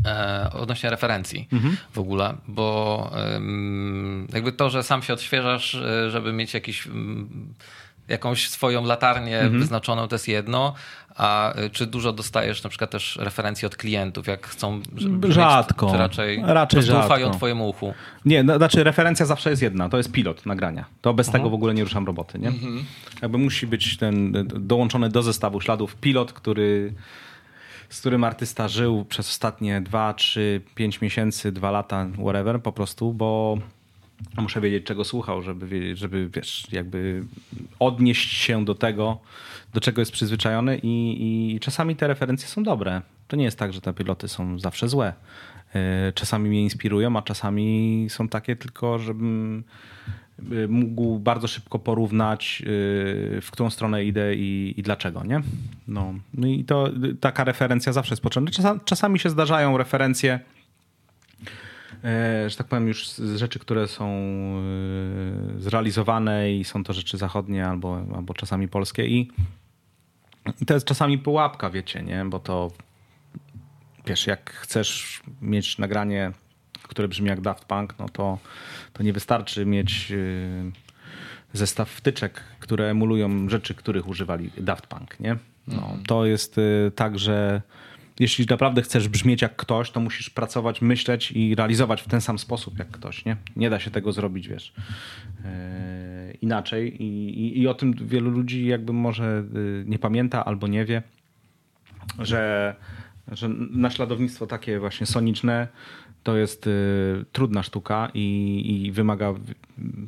[0.06, 1.78] E, odnośnie referencji mhm.
[1.94, 3.12] w ogóle, bo
[4.34, 6.88] jakby to, że sam się odświeżasz, e, żeby mieć jakiś
[8.08, 9.60] jakąś swoją latarnię mhm.
[9.60, 10.74] wyznaczoną, to jest jedno.
[11.16, 14.82] A e, czy dużo dostajesz na przykład też referencji od klientów, jak chcą
[15.30, 15.92] Rzadko.
[15.92, 17.06] czy raczej, raczej rzadko.
[17.06, 17.94] ufają twojemu uchu?
[18.26, 20.86] Nie, no, znaczy referencja zawsze jest jedna, to jest pilot nagrania.
[21.02, 21.38] To bez Aha.
[21.38, 22.48] tego w ogóle nie ruszam roboty, nie?
[22.48, 22.86] Mhm.
[23.22, 26.94] Jakby musi być ten dołączony do zestawu śladów pilot, który
[27.90, 33.14] z którym artysta żył przez ostatnie 2, 3, 5 miesięcy, 2 lata, whatever, po prostu,
[33.14, 33.58] bo
[34.38, 37.24] muszę wiedzieć, czego słuchał, żeby żeby wiesz, jakby
[37.80, 39.20] odnieść się do tego,
[39.74, 43.02] do czego jest przyzwyczajony i, i czasami te referencje są dobre.
[43.28, 45.14] To nie jest tak, że te piloty są zawsze złe.
[45.76, 49.64] E, czasami mnie inspirują, a czasami są takie tylko, żebym
[50.52, 55.42] Y, mógł bardzo szybko porównać, y, w którą stronę idę i, i dlaczego, nie?
[55.88, 56.90] No, no i to
[57.20, 58.52] taka referencja zawsze jest potrzebna.
[58.86, 60.40] Czasami się zdarzają referencje, e,
[62.48, 64.08] że tak powiem, już z rzeczy, które są
[65.58, 69.32] y, zrealizowane i są to rzeczy zachodnie albo, albo czasami polskie i
[70.68, 72.26] to jest czasami pułapka, wiecie, nie?
[72.26, 72.72] Bo to
[74.06, 76.32] wiesz, jak chcesz mieć nagranie
[76.88, 78.38] które brzmi jak Daft Punk, no to,
[78.94, 80.72] to nie wystarczy mieć y,
[81.54, 85.38] zestaw wtyczek, które emulują rzeczy, których używali Daft Punk, nie?
[85.68, 85.98] No.
[86.08, 86.56] To jest
[86.96, 87.62] tak, że
[88.20, 92.40] jeśli naprawdę chcesz brzmieć jak ktoś, to musisz pracować, myśleć i realizować w ten sam
[92.40, 93.38] sposób jak ktoś, nie?
[93.56, 94.74] Nie da się tego zrobić, wiesz,
[95.44, 100.68] yy, inaczej I, i, I, o tym wielu ludzi jakby może yy, nie pamięta albo
[100.68, 101.04] nie wie,
[102.20, 102.76] że,
[103.32, 105.68] że naśladownictwo takie właśnie soniczne
[106.24, 109.34] to jest y, trudna sztuka i, i, wymaga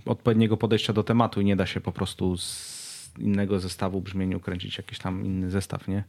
[0.05, 2.84] odpowiedniego podejścia do tematu i nie da się po prostu z
[3.17, 6.03] innego zestawu brzmieniu kręcić jakiś tam inny zestaw, nie?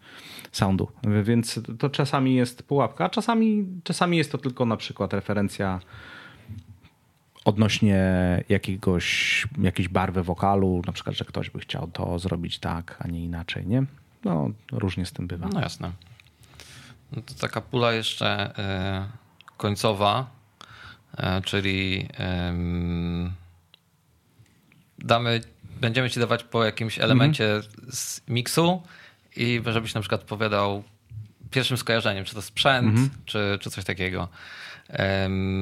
[0.53, 0.89] Soundu.
[1.23, 5.81] Więc to czasami jest pułapka, a czasami, czasami jest to tylko na przykład referencja
[7.45, 8.05] odnośnie
[8.49, 13.25] jakiegoś, jakiejś barwy wokalu, na przykład, że ktoś by chciał to zrobić tak, a nie
[13.25, 13.85] inaczej, nie?
[14.25, 15.49] No, różnie z tym bywa.
[15.53, 15.93] No jasne.
[17.13, 18.55] No to taka pula jeszcze...
[18.59, 19.27] Yy
[19.57, 20.31] końcowa,
[21.17, 22.09] e, czyli
[25.07, 25.41] damy,
[25.81, 27.93] będziemy ci dawać po jakimś elemencie mm -hmm.
[27.93, 28.83] z miksu
[29.37, 30.83] i żebyś na przykład powiedział
[31.51, 33.11] pierwszym skojarzeniem, czy to sprzęt, mm -hmm.
[33.25, 34.29] czy, czy coś takiego.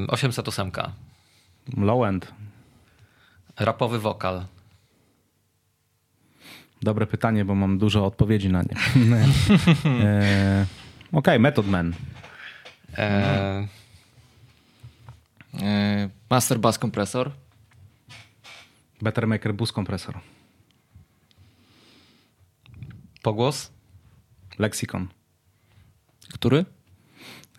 [0.08, 0.70] 808.
[1.76, 2.32] Low end.
[3.58, 4.44] Rapowy wokal.
[6.82, 8.68] Dobre pytanie, bo mam dużo odpowiedzi na nie.
[10.04, 10.66] e,
[11.06, 11.94] Okej, okay, Method Man.
[12.98, 13.68] E,
[15.62, 17.30] E, Master Bass kompresor.
[19.04, 20.20] Bettermaker Bus kompresor.
[23.22, 23.72] Pogłos?
[24.58, 25.08] Lexicon.
[26.32, 26.64] Który?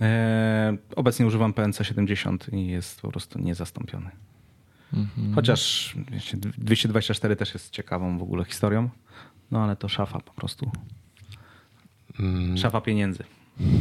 [0.01, 4.11] E, obecnie używam PNC 70 i jest po prostu niezastąpiony.
[4.93, 5.35] Mhm.
[5.35, 5.93] Chociaż
[6.57, 8.89] 224 też jest ciekawą w ogóle historią,
[9.51, 10.71] no ale to szafa po prostu.
[12.19, 12.57] Mm.
[12.57, 13.23] Szafa pieniędzy.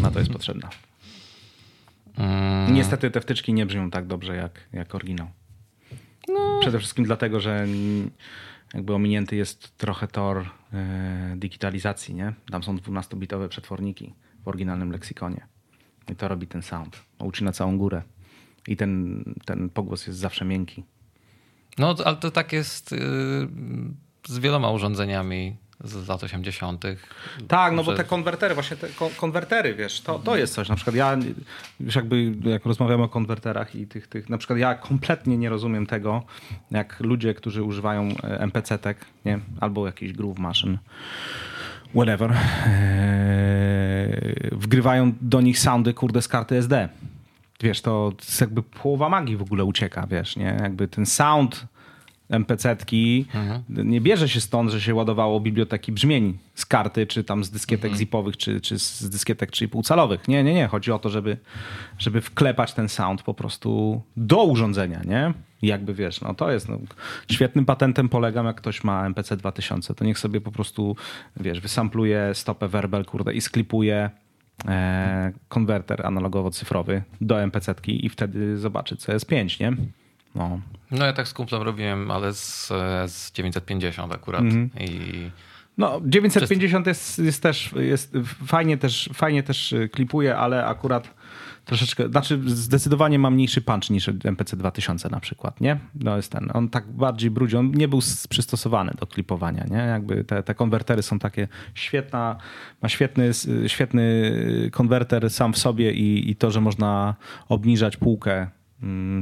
[0.03, 0.69] Na to jest potrzebna.
[2.17, 2.75] Mm.
[2.75, 5.29] Niestety te wtyczki nie brzmią tak dobrze jak, jak oryginał.
[6.29, 6.59] No.
[6.61, 7.67] Przede wszystkim dlatego, że
[8.75, 12.33] jakby ominięty jest trochę tor e, digitalizacji, nie?
[12.51, 14.15] Tam są 12-bitowe przetworniki
[14.45, 15.47] w oryginalnym leksykonie.
[16.13, 17.03] I to robi ten sound.
[17.19, 18.03] Uczy na całą górę.
[18.69, 20.85] I ten, ten pogłos jest zawsze miękki.
[21.79, 22.99] No, ale to tak jest yy,
[24.27, 26.85] z wieloma urządzeniami z lat 80.
[27.49, 30.69] Tak, no bo te konwertery, właśnie te konwertery, wiesz, to, to jest coś.
[30.69, 31.17] Na przykład ja,
[31.81, 35.87] już jakby jak rozmawiamy o konwerterach i tych, tych, na przykład ja kompletnie nie rozumiem
[35.87, 36.23] tego,
[36.71, 40.79] jak ludzie, którzy używają e, MPC-tek, nie, albo jakiś groove maszyn,
[41.95, 42.37] whatever, ee,
[44.53, 46.89] wgrywają do nich soundy, kurde, z karty SD.
[47.61, 50.57] Wiesz, to jest jakby połowa magii w ogóle ucieka, wiesz, nie?
[50.63, 51.67] Jakby ten sound
[52.31, 53.63] MPC-tki mhm.
[53.91, 57.85] nie bierze się stąd, że się ładowało biblioteki brzmień z karty, czy tam z dyskietek
[57.85, 57.99] mhm.
[57.99, 60.29] zipowych, czy, czy z dyskietek 3,5 calowych.
[60.29, 60.67] Nie, nie, nie.
[60.67, 61.37] Chodzi o to, żeby,
[61.99, 65.33] żeby wklepać ten sound po prostu do urządzenia, nie?
[65.63, 66.79] Jakby wiesz, no to jest no,
[67.31, 70.97] świetnym patentem polegam, jak ktoś ma MPC 2000, to niech sobie po prostu,
[71.37, 74.11] wiesz, wysampluje stopę werbel, kurde, i sklipuje
[74.69, 79.77] e, konwerter analogowo-cyfrowy do MPC-tki i wtedy zobaczy CS5, nie?
[80.35, 80.61] No.
[80.91, 82.67] no ja tak z kumplem robiłem, ale z,
[83.07, 84.41] z 950 akurat.
[84.41, 84.83] Mm -hmm.
[84.83, 85.31] I...
[85.79, 88.13] No, 950 jest, jest też, jest
[88.47, 91.15] fajnie też, fajnie też y, klipuje, ale akurat
[91.65, 95.79] troszeczkę, znaczy zdecydowanie ma mniejszy punch niż MPC 2000 na przykład, nie?
[95.95, 99.77] No jest ten, on tak bardziej brudzi, on nie był przystosowany do klipowania, nie?
[99.77, 102.37] Jakby te, te konwertery są takie świetna,
[102.83, 103.31] ma świetny,
[103.67, 104.33] świetny
[104.73, 107.15] konwerter sam w sobie i, i to, że można
[107.49, 108.47] obniżać półkę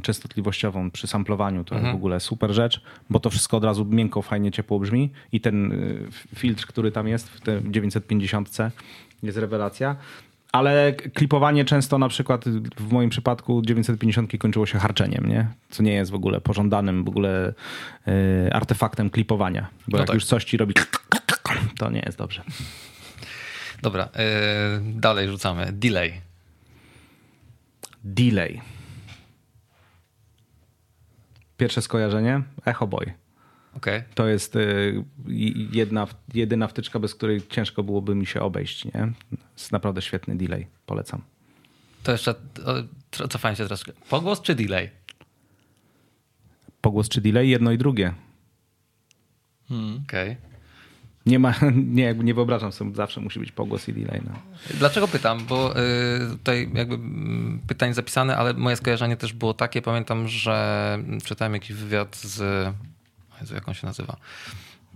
[0.03, 1.65] częstotliwościową przy samplowaniu.
[1.65, 1.85] To mhm.
[1.85, 5.41] jest w ogóle super rzecz, bo to wszystko od razu miękko, fajnie, ciepło brzmi i
[5.41, 8.49] ten y, filtr, który tam jest w tym 950
[9.23, 9.97] jest rewelacja.
[10.53, 12.45] Ale klipowanie często na przykład
[12.77, 15.47] w moim przypadku 950 kończyło się harczeniem, nie?
[15.71, 17.55] co nie jest w ogóle pożądanym w ogóle
[18.09, 19.69] y, artefaktem klipowania.
[19.89, 20.15] Bo no jak tak.
[20.15, 20.75] już coś ci robi,
[21.79, 22.43] to nie jest dobrze.
[23.83, 25.73] Dobra, yy, dalej rzucamy.
[25.73, 26.21] Delay.
[28.05, 28.61] Delay.
[31.63, 32.43] Pierwsze skojarzenie?
[32.65, 33.13] Echo Boy.
[33.77, 34.05] Okay.
[34.15, 35.05] To jest y,
[35.73, 38.85] jedna, jedyna wtyczka, bez której ciężko byłoby mi się obejść.
[38.85, 39.13] Nie?
[39.57, 40.67] Jest naprawdę świetny delay.
[40.87, 41.23] Polecam.
[42.03, 42.35] To jeszcze
[43.31, 43.93] cofając się troszkę.
[44.09, 44.91] Pogłos czy delay?
[46.81, 47.49] Pogłos czy delay?
[47.49, 48.15] Jedno i drugie.
[49.69, 50.03] Hmm.
[50.07, 50.31] Okej.
[50.31, 50.52] Okay.
[51.27, 51.55] Nie ma,
[51.99, 54.21] nie, nie wyobrażam sobie, zawsze musi być pogłos i delay.
[54.25, 54.33] No.
[54.79, 55.47] Dlaczego pytam?
[55.47, 59.83] Bo y, tutaj jakby mm, pytanie zapisane, ale moje skojarzenie też było takie.
[59.83, 62.67] Pamiętam, że czytałem jakiś wywiad z.
[63.41, 64.17] Jezu, jak on się nazywa?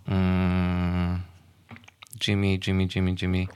[0.09, 1.21] Mm,
[2.29, 3.47] Jimmy, Jimmy, Jimmy, Jimmy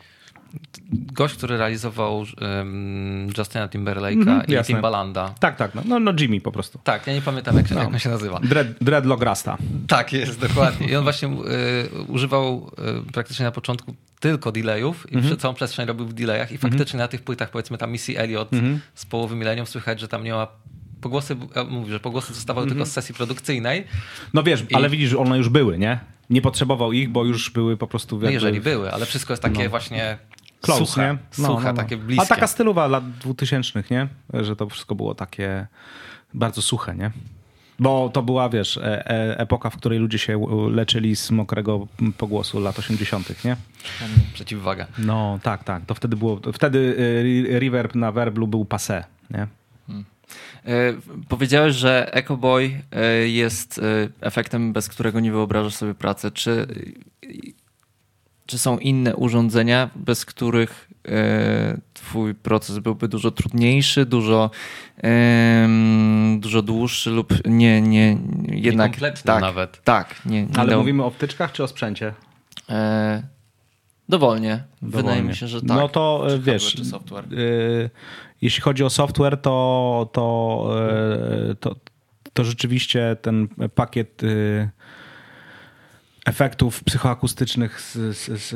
[0.92, 5.34] gość, który realizował um, Justina Timberlake'a mm -hmm, i Timbalanda.
[5.40, 5.74] Tak, tak.
[5.74, 6.80] No, no, no, Jimmy po prostu.
[6.84, 7.80] Tak, ja nie pamiętam jak, się, no.
[7.80, 8.40] jak on się nazywa.
[8.40, 9.58] Dread, Dreadlock Rasta.
[9.88, 10.86] Tak jest, dokładnie.
[10.88, 12.70] I on właśnie y, używał
[13.08, 15.36] y, praktycznie na początku tylko delayów i mm -hmm.
[15.36, 16.72] całą przestrzeń robił w delayach i mhm.
[16.72, 17.08] faktycznie mm -hmm.
[17.08, 18.80] na tych płytach, powiedzmy tam Missy Elliott mhm.
[18.94, 20.46] z połowy milenium słychać, że tam nie ma
[21.00, 21.36] pogłosy,
[21.70, 23.84] mówi, że pogłosy zostawały tylko z sesji produkcyjnej.
[24.34, 24.74] No wiesz, I...
[24.74, 26.00] ale widzisz, one już były, nie?
[26.30, 28.16] Nie potrzebował ich, bo już były po prostu...
[28.16, 28.28] No jakby...
[28.28, 29.70] No jeżeli były, ale wszystko jest takie no.
[29.70, 30.18] właśnie
[30.60, 31.18] Close, nie?
[31.38, 31.74] No, no, no.
[31.74, 32.22] takie bliskie.
[32.22, 34.08] A taka stylowa lat dwutysięcznych, nie?
[34.34, 35.66] Że to wszystko było takie
[36.34, 37.10] bardzo suche, nie?
[37.80, 41.86] Bo to była, wiesz, e e epoka, w której ludzie się leczyli z mokrego
[42.18, 43.56] pogłosu lat 80., nie?
[44.34, 44.86] Przeciwwaga.
[44.98, 45.86] No, tak, tak.
[45.86, 46.40] To wtedy było.
[46.52, 46.96] Wtedy
[47.50, 49.46] e, reverb na werblu był passé, nie?
[49.86, 50.04] Hmm.
[50.66, 50.72] E,
[51.28, 53.80] powiedziałeś, że Echo Boy e, jest
[54.20, 56.30] efektem, bez którego nie wyobrażasz sobie pracy.
[56.30, 56.66] Czy
[58.50, 64.50] czy są inne urządzenia, bez których e, twój proces byłby dużo trudniejszy, dużo,
[66.38, 68.16] dużo dłuższy lub nie, nie
[68.48, 68.96] jednak.
[69.24, 69.82] Tak, nawet.
[69.84, 72.14] Tak, nie, nie Ale mówimy o wtyczkach czy o sprzęcie?
[72.68, 73.22] E,
[74.08, 74.64] dowolnie.
[74.82, 75.02] dowolnie.
[75.02, 75.68] Wydaje mi się, że tak.
[75.68, 76.74] No to czy wiesz,
[77.32, 77.90] y,
[78.42, 80.70] jeśli chodzi o software, to, to,
[81.60, 81.76] to,
[82.32, 84.22] to rzeczywiście ten pakiet.
[86.30, 88.54] Efektów psychoakustycznych z, z, z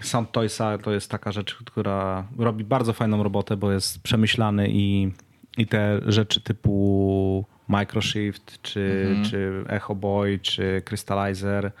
[0.00, 4.68] e, Sound Toysa to jest taka rzecz, która robi bardzo fajną robotę, bo jest przemyślany
[4.70, 5.12] i,
[5.58, 9.30] i te rzeczy typu Microshift, czy, mhm.
[9.30, 11.72] czy Echo Boy, czy Crystallizer,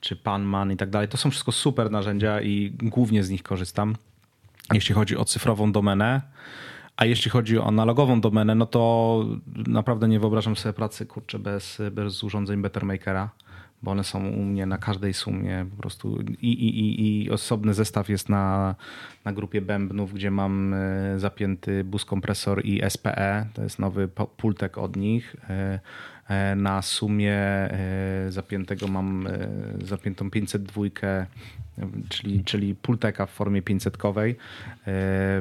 [0.00, 1.08] czy Panman i tak dalej.
[1.08, 3.96] To są wszystko super narzędzia i głównie z nich korzystam,
[4.72, 6.22] jeśli chodzi o cyfrową domenę.
[6.96, 9.24] A jeśli chodzi o analogową domenę, no to
[9.66, 13.30] naprawdę nie wyobrażam sobie pracy kurczę bez, bez urządzeń Bettermakera
[13.82, 17.74] bo one są u mnie na każdej sumie po prostu i, i, i, i osobny
[17.74, 18.74] zestaw jest na,
[19.24, 24.78] na grupie bębnów, gdzie mam e, zapięty bus kompresor i SPE, to jest nowy pultek
[24.78, 25.36] od nich.
[25.50, 25.80] E,
[26.28, 27.38] e, na sumie
[28.28, 29.28] zapiętego mam
[29.84, 30.82] zapiętą 502
[32.08, 34.30] czyli, czyli Pulteka w formie 500-kowej.
[34.30, 34.34] E,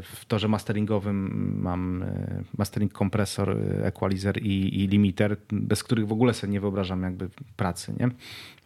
[0.01, 6.11] w torze masteringowym mam e, mastering kompresor, e, equalizer i, i, limiter, bez których w
[6.11, 7.93] ogóle sobie nie wyobrażam jakby pracy.
[7.99, 8.09] Nie?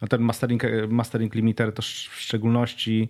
[0.02, 3.08] No ten mastering, mastering limiter to w szczególności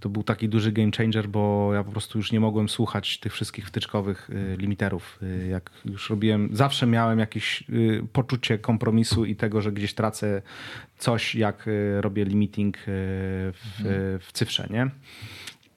[0.00, 3.32] to był taki duży game changer, bo ja po prostu już nie mogłem słuchać tych
[3.32, 5.18] wszystkich wtyczkowych y, limiterów.
[5.22, 10.42] Y, jak już robiłem, zawsze miałem jakieś y, poczucie kompromisu i tego, że gdzieś tracę
[10.98, 11.66] coś, jak
[12.00, 14.20] robię limiting w, mhm.
[14.20, 14.90] w cyfrze, nie?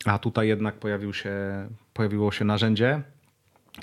[0.06, 1.34] A tutaj jednak pojawił się,
[1.94, 3.02] pojawiło się narzędzie,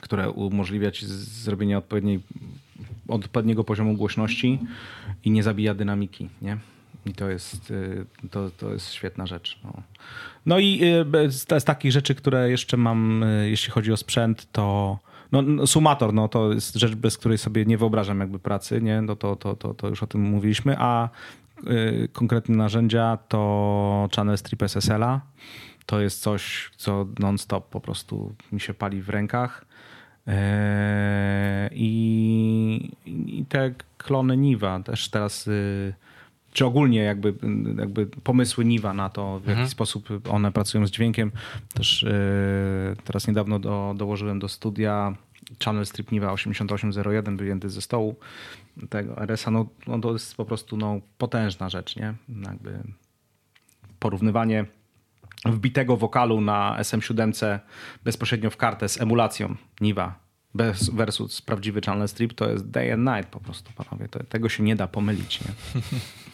[0.03, 2.21] które umożliwia ci zrobienie odpowiedniej,
[3.09, 4.59] odpowiedniego poziomu głośności
[5.25, 6.57] i nie zabija dynamiki, nie?
[7.07, 9.59] I to jest, y, to, to jest świetna rzecz.
[9.65, 9.73] No,
[10.47, 10.81] no i
[11.27, 14.99] y, z, z takich rzeczy, które jeszcze mam, y, jeśli chodzi o sprzęt, to
[15.33, 19.03] no, no, sumator, no to jest rzecz, bez której sobie nie wyobrażam jakby pracy, nie?
[19.03, 21.09] No to, to, to, to już o tym mówiliśmy, a
[21.67, 25.21] y, konkretne narzędzia to Channel Strip SSL-a.
[25.87, 29.65] To jest coś, co non-stop po prostu mi się pali w rękach.
[31.71, 35.49] I, i te klony Niva też teraz
[36.57, 37.35] czy ogólnie jakby,
[37.79, 39.69] jakby pomysły Niwa na to, w jaki mhm.
[39.69, 41.33] sposób one pracują z dźwiękiem.
[41.75, 45.17] Też yy, teraz niedawno do, dołożyłem do studia
[45.65, 48.17] Channel Strip Niva 8801 wyjęty ze stołu
[48.89, 49.51] tego RS-a.
[49.51, 52.15] No, no to jest po prostu no, potężna rzecz, nie?
[52.29, 52.79] Jakby
[53.99, 54.65] porównywanie
[55.45, 57.59] wbitego wokalu na SM7
[58.05, 60.19] bezpośrednio w kartę z emulacją Niva
[60.93, 64.09] versus prawdziwy channel strip to jest day and night po prostu, panowie.
[64.09, 65.41] To, tego się nie da pomylić.
[65.41, 65.51] Nie?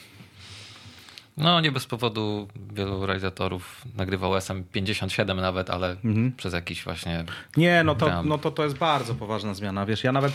[1.37, 6.33] No, nie bez powodu wielu realizatorów nagrywał SM57 nawet, ale mhm.
[6.33, 7.25] przez jakiś właśnie.
[7.57, 9.87] Nie, no to, no to to jest bardzo poważna zmiana.
[9.87, 10.33] Wiesz, ja nawet.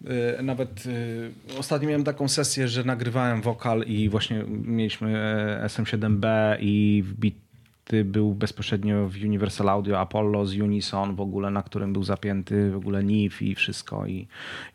[0.00, 5.18] Yy, nawet yy, ostatnio miałem taką sesję, że nagrywałem wokal i właśnie mieliśmy
[5.62, 6.26] e, SM7B
[6.60, 7.43] i wbit
[8.04, 12.76] był bezpośrednio w Universal Audio Apollo z Unison w ogóle, na którym był zapięty w
[12.76, 14.26] ogóle NIF i wszystko i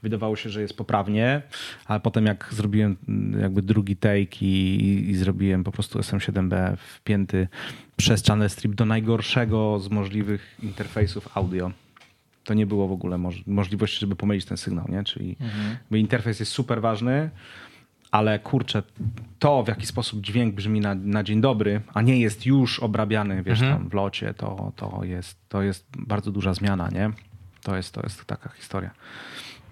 [0.03, 1.41] wydawało się, że jest poprawnie,
[1.85, 2.97] ale potem jak zrobiłem
[3.41, 7.47] jakby drugi take i, i zrobiłem po prostu SM7B wpięty
[7.95, 11.71] przez Channel Strip do najgorszego z możliwych interfejsów audio,
[12.43, 15.03] to nie było w ogóle możliwości, żeby pomylić ten sygnał, nie?
[15.03, 15.77] Czyli mhm.
[15.91, 17.29] interfejs jest super ważny,
[18.11, 18.83] ale kurczę,
[19.39, 23.43] to w jaki sposób dźwięk brzmi na, na dzień dobry, a nie jest już obrabiany,
[23.43, 23.79] wiesz, mhm.
[23.79, 27.11] tam w locie, to, to, jest, to jest bardzo duża zmiana, nie?
[27.63, 28.91] To jest, to jest taka historia.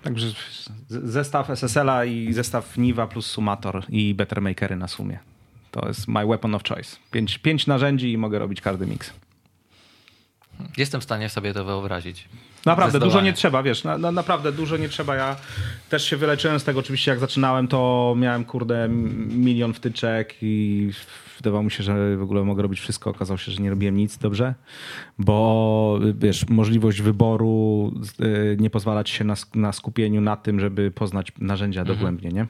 [0.04, 0.28] Także
[0.90, 5.20] zestaw SSL-a i zestaw Niva plus Sumator i Bettermakery na sumie.
[5.72, 6.98] To jest my weapon of choice.
[7.12, 9.14] Pięć, pięć narzędzi i mogę robić każdy miks.
[10.78, 12.30] Jestem w stanie sobie to wyobrazić.
[12.66, 15.16] Naprawdę, dużo nie trzeba, wiesz, na, na, naprawdę dużo nie trzeba.
[15.16, 15.36] Ja
[15.90, 18.90] też się wyleczyłem z tego, oczywiście jak zaczynałem, to miałem, kurde,
[19.30, 20.90] milion wtyczek i
[21.38, 23.10] wydawało mi się, że w ogóle mogę robić wszystko.
[23.10, 24.54] Okazało się, że nie robiłem nic dobrze,
[25.20, 30.92] bo wiesz, możliwość wyboru y, nie pozwala ci się na, na skupieniu na tym, żeby
[30.92, 31.98] poznać narzędzia mhm.
[31.98, 32.48] dogłębnie, nie?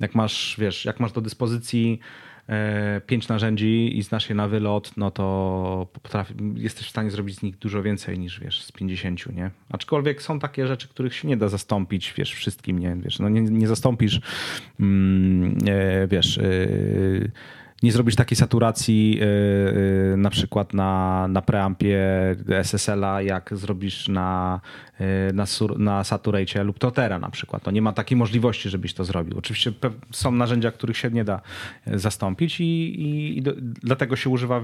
[0.00, 2.00] Jak masz, wiesz, jak masz do dyspozycji
[3.06, 7.42] pięć narzędzi i znasz je na wylot, no to potrafi, jesteś w stanie zrobić z
[7.42, 9.50] nich dużo więcej niż wiesz, z 50, nie?
[9.70, 12.96] Aczkolwiek są takie rzeczy, których się nie da zastąpić, wiesz, wszystkim, nie?
[12.96, 14.20] Wiesz, no nie, nie zastąpisz,
[14.80, 16.42] mm, e, wiesz, e,
[17.82, 19.20] nie zrobisz takiej saturacji
[20.16, 22.00] na przykład na, na preampie
[22.48, 24.60] SSL-a, jak zrobisz na
[25.34, 27.62] na, sur, na Saturate lub Totera na przykład.
[27.62, 29.38] To nie ma takiej możliwości, żebyś to zrobił.
[29.38, 29.72] Oczywiście
[30.10, 31.40] są narzędzia, których się nie da
[31.88, 34.60] y, zastąpić i, i, i do, dlatego się używa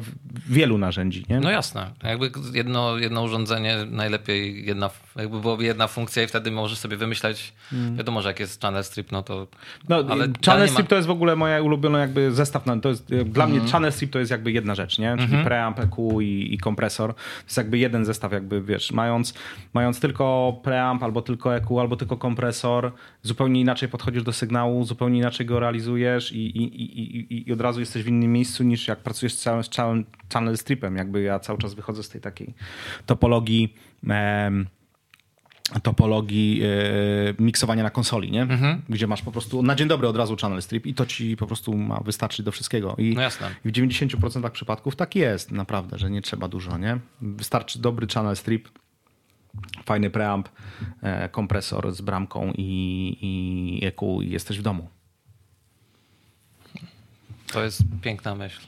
[0.49, 1.25] wielu narzędzi.
[1.29, 1.41] Nie?
[1.41, 1.91] No jasne.
[2.03, 7.53] Jakby jedno, jedno urządzenie, najlepiej jedna, jakby byłoby jedna funkcja i wtedy możesz sobie wymyślać,
[7.71, 7.97] hmm.
[7.97, 9.47] wiadomo, że jak jest Channel Strip, no to...
[9.89, 10.89] No, ale Channel Strip ma...
[10.89, 12.65] to jest w ogóle moja ulubiona jakby zestaw.
[12.83, 13.73] To jest, dla mnie mhm.
[13.73, 15.17] Channel Strip to jest jakby jedna rzecz, nie?
[15.17, 15.45] Czyli mm -hmm.
[15.45, 17.15] preamp, EQ i, i kompresor.
[17.15, 19.35] To jest jakby jeden zestaw jakby, wiesz, mając,
[19.75, 20.28] mając tylko
[20.65, 25.61] preamp, albo tylko EQ, albo tylko kompresor, zupełnie inaczej podchodzisz do sygnału, zupełnie inaczej go
[25.61, 29.41] realizujesz i, i, i, i od razu jesteś w innym miejscu niż jak pracujesz z
[29.41, 30.97] całym, z całym channel stripem.
[30.97, 32.55] Jakby ja cały czas wychodzę z tej takiej
[33.07, 33.75] topologii
[35.83, 38.43] topologii e, miksowania na konsoli, nie?
[38.43, 38.83] Mhm.
[38.89, 41.47] Gdzie masz po prostu na dzień dobry od razu channel strip i to ci po
[41.47, 42.95] prostu ma wystarczyć do wszystkiego.
[42.99, 43.51] I, no jasne.
[43.65, 46.99] I w 90% przypadków tak jest naprawdę, że nie trzeba dużo, nie?
[47.21, 48.69] Wystarczy dobry channel strip,
[49.85, 50.49] fajny preamp,
[51.03, 54.89] e, kompresor z bramką i, i EQ i jesteś w domu.
[57.53, 58.61] To jest piękna myśl.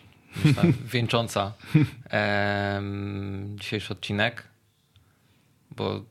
[0.44, 0.62] Myślę,
[0.92, 1.52] wieńcząca
[2.10, 4.48] em, dzisiejszy odcinek,
[5.76, 6.02] bo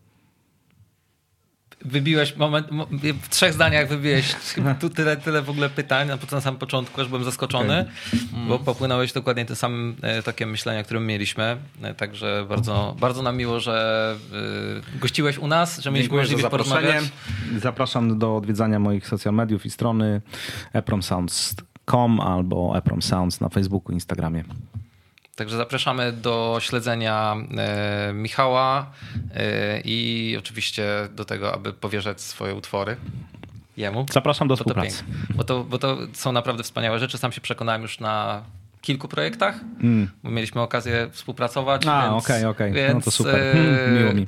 [1.86, 2.88] wybiłeś moment, mo-
[3.22, 4.36] w trzech zdaniach wybiłeś
[4.80, 7.86] tu tyle, tyle w ogóle pytań na, na samym początku, aż byłem zaskoczony,
[8.48, 11.58] bo popłynąłeś dokładnie tym samym e, tokiem myślenia, którym mieliśmy.
[11.82, 14.16] E, Także bardzo, bardzo nam miło, że
[14.96, 16.88] e, gościłeś u nas, że mieliśmy Dziękuję za możliwość zaproszenie.
[17.00, 17.62] porozmawiać.
[17.62, 20.22] Zapraszam do odwiedzania moich social mediów i strony
[20.74, 24.44] epromsounds.com albo epromsounds na Facebooku, Instagramie.
[25.40, 28.92] Także zapraszamy do śledzenia e, Michała
[29.36, 32.98] e, i oczywiście do tego, aby powierzać swoje utwory
[33.78, 34.06] jemu.
[34.12, 35.04] Zapraszam do współpracy.
[35.30, 37.18] bo, to, bo to są naprawdę wspaniałe rzeczy.
[37.18, 38.44] Sam się przekonałem już na
[38.82, 39.60] kilku projektach,
[40.24, 41.84] bo mieliśmy okazję współpracować.
[41.84, 41.96] Mm.
[41.96, 42.72] A, okej, okej.
[42.72, 43.36] No Więc, to super.
[43.36, 44.28] e, Hmm, miło mi.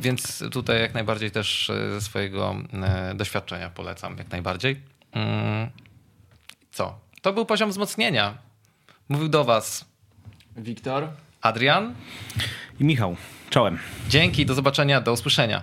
[0.00, 4.80] Więc tutaj jak najbardziej też ze swojego e, doświadczenia polecam, jak najbardziej.
[5.12, 5.70] Mm,
[6.72, 6.98] Co?
[7.22, 8.38] To był poziom wzmocnienia.
[9.08, 9.91] Mówił do was
[10.56, 11.08] Wiktor?
[11.40, 11.94] Adrian.
[12.80, 13.16] I Michał,
[13.50, 13.78] czołem.
[14.08, 15.62] Dzięki, do zobaczenia, do usłyszenia.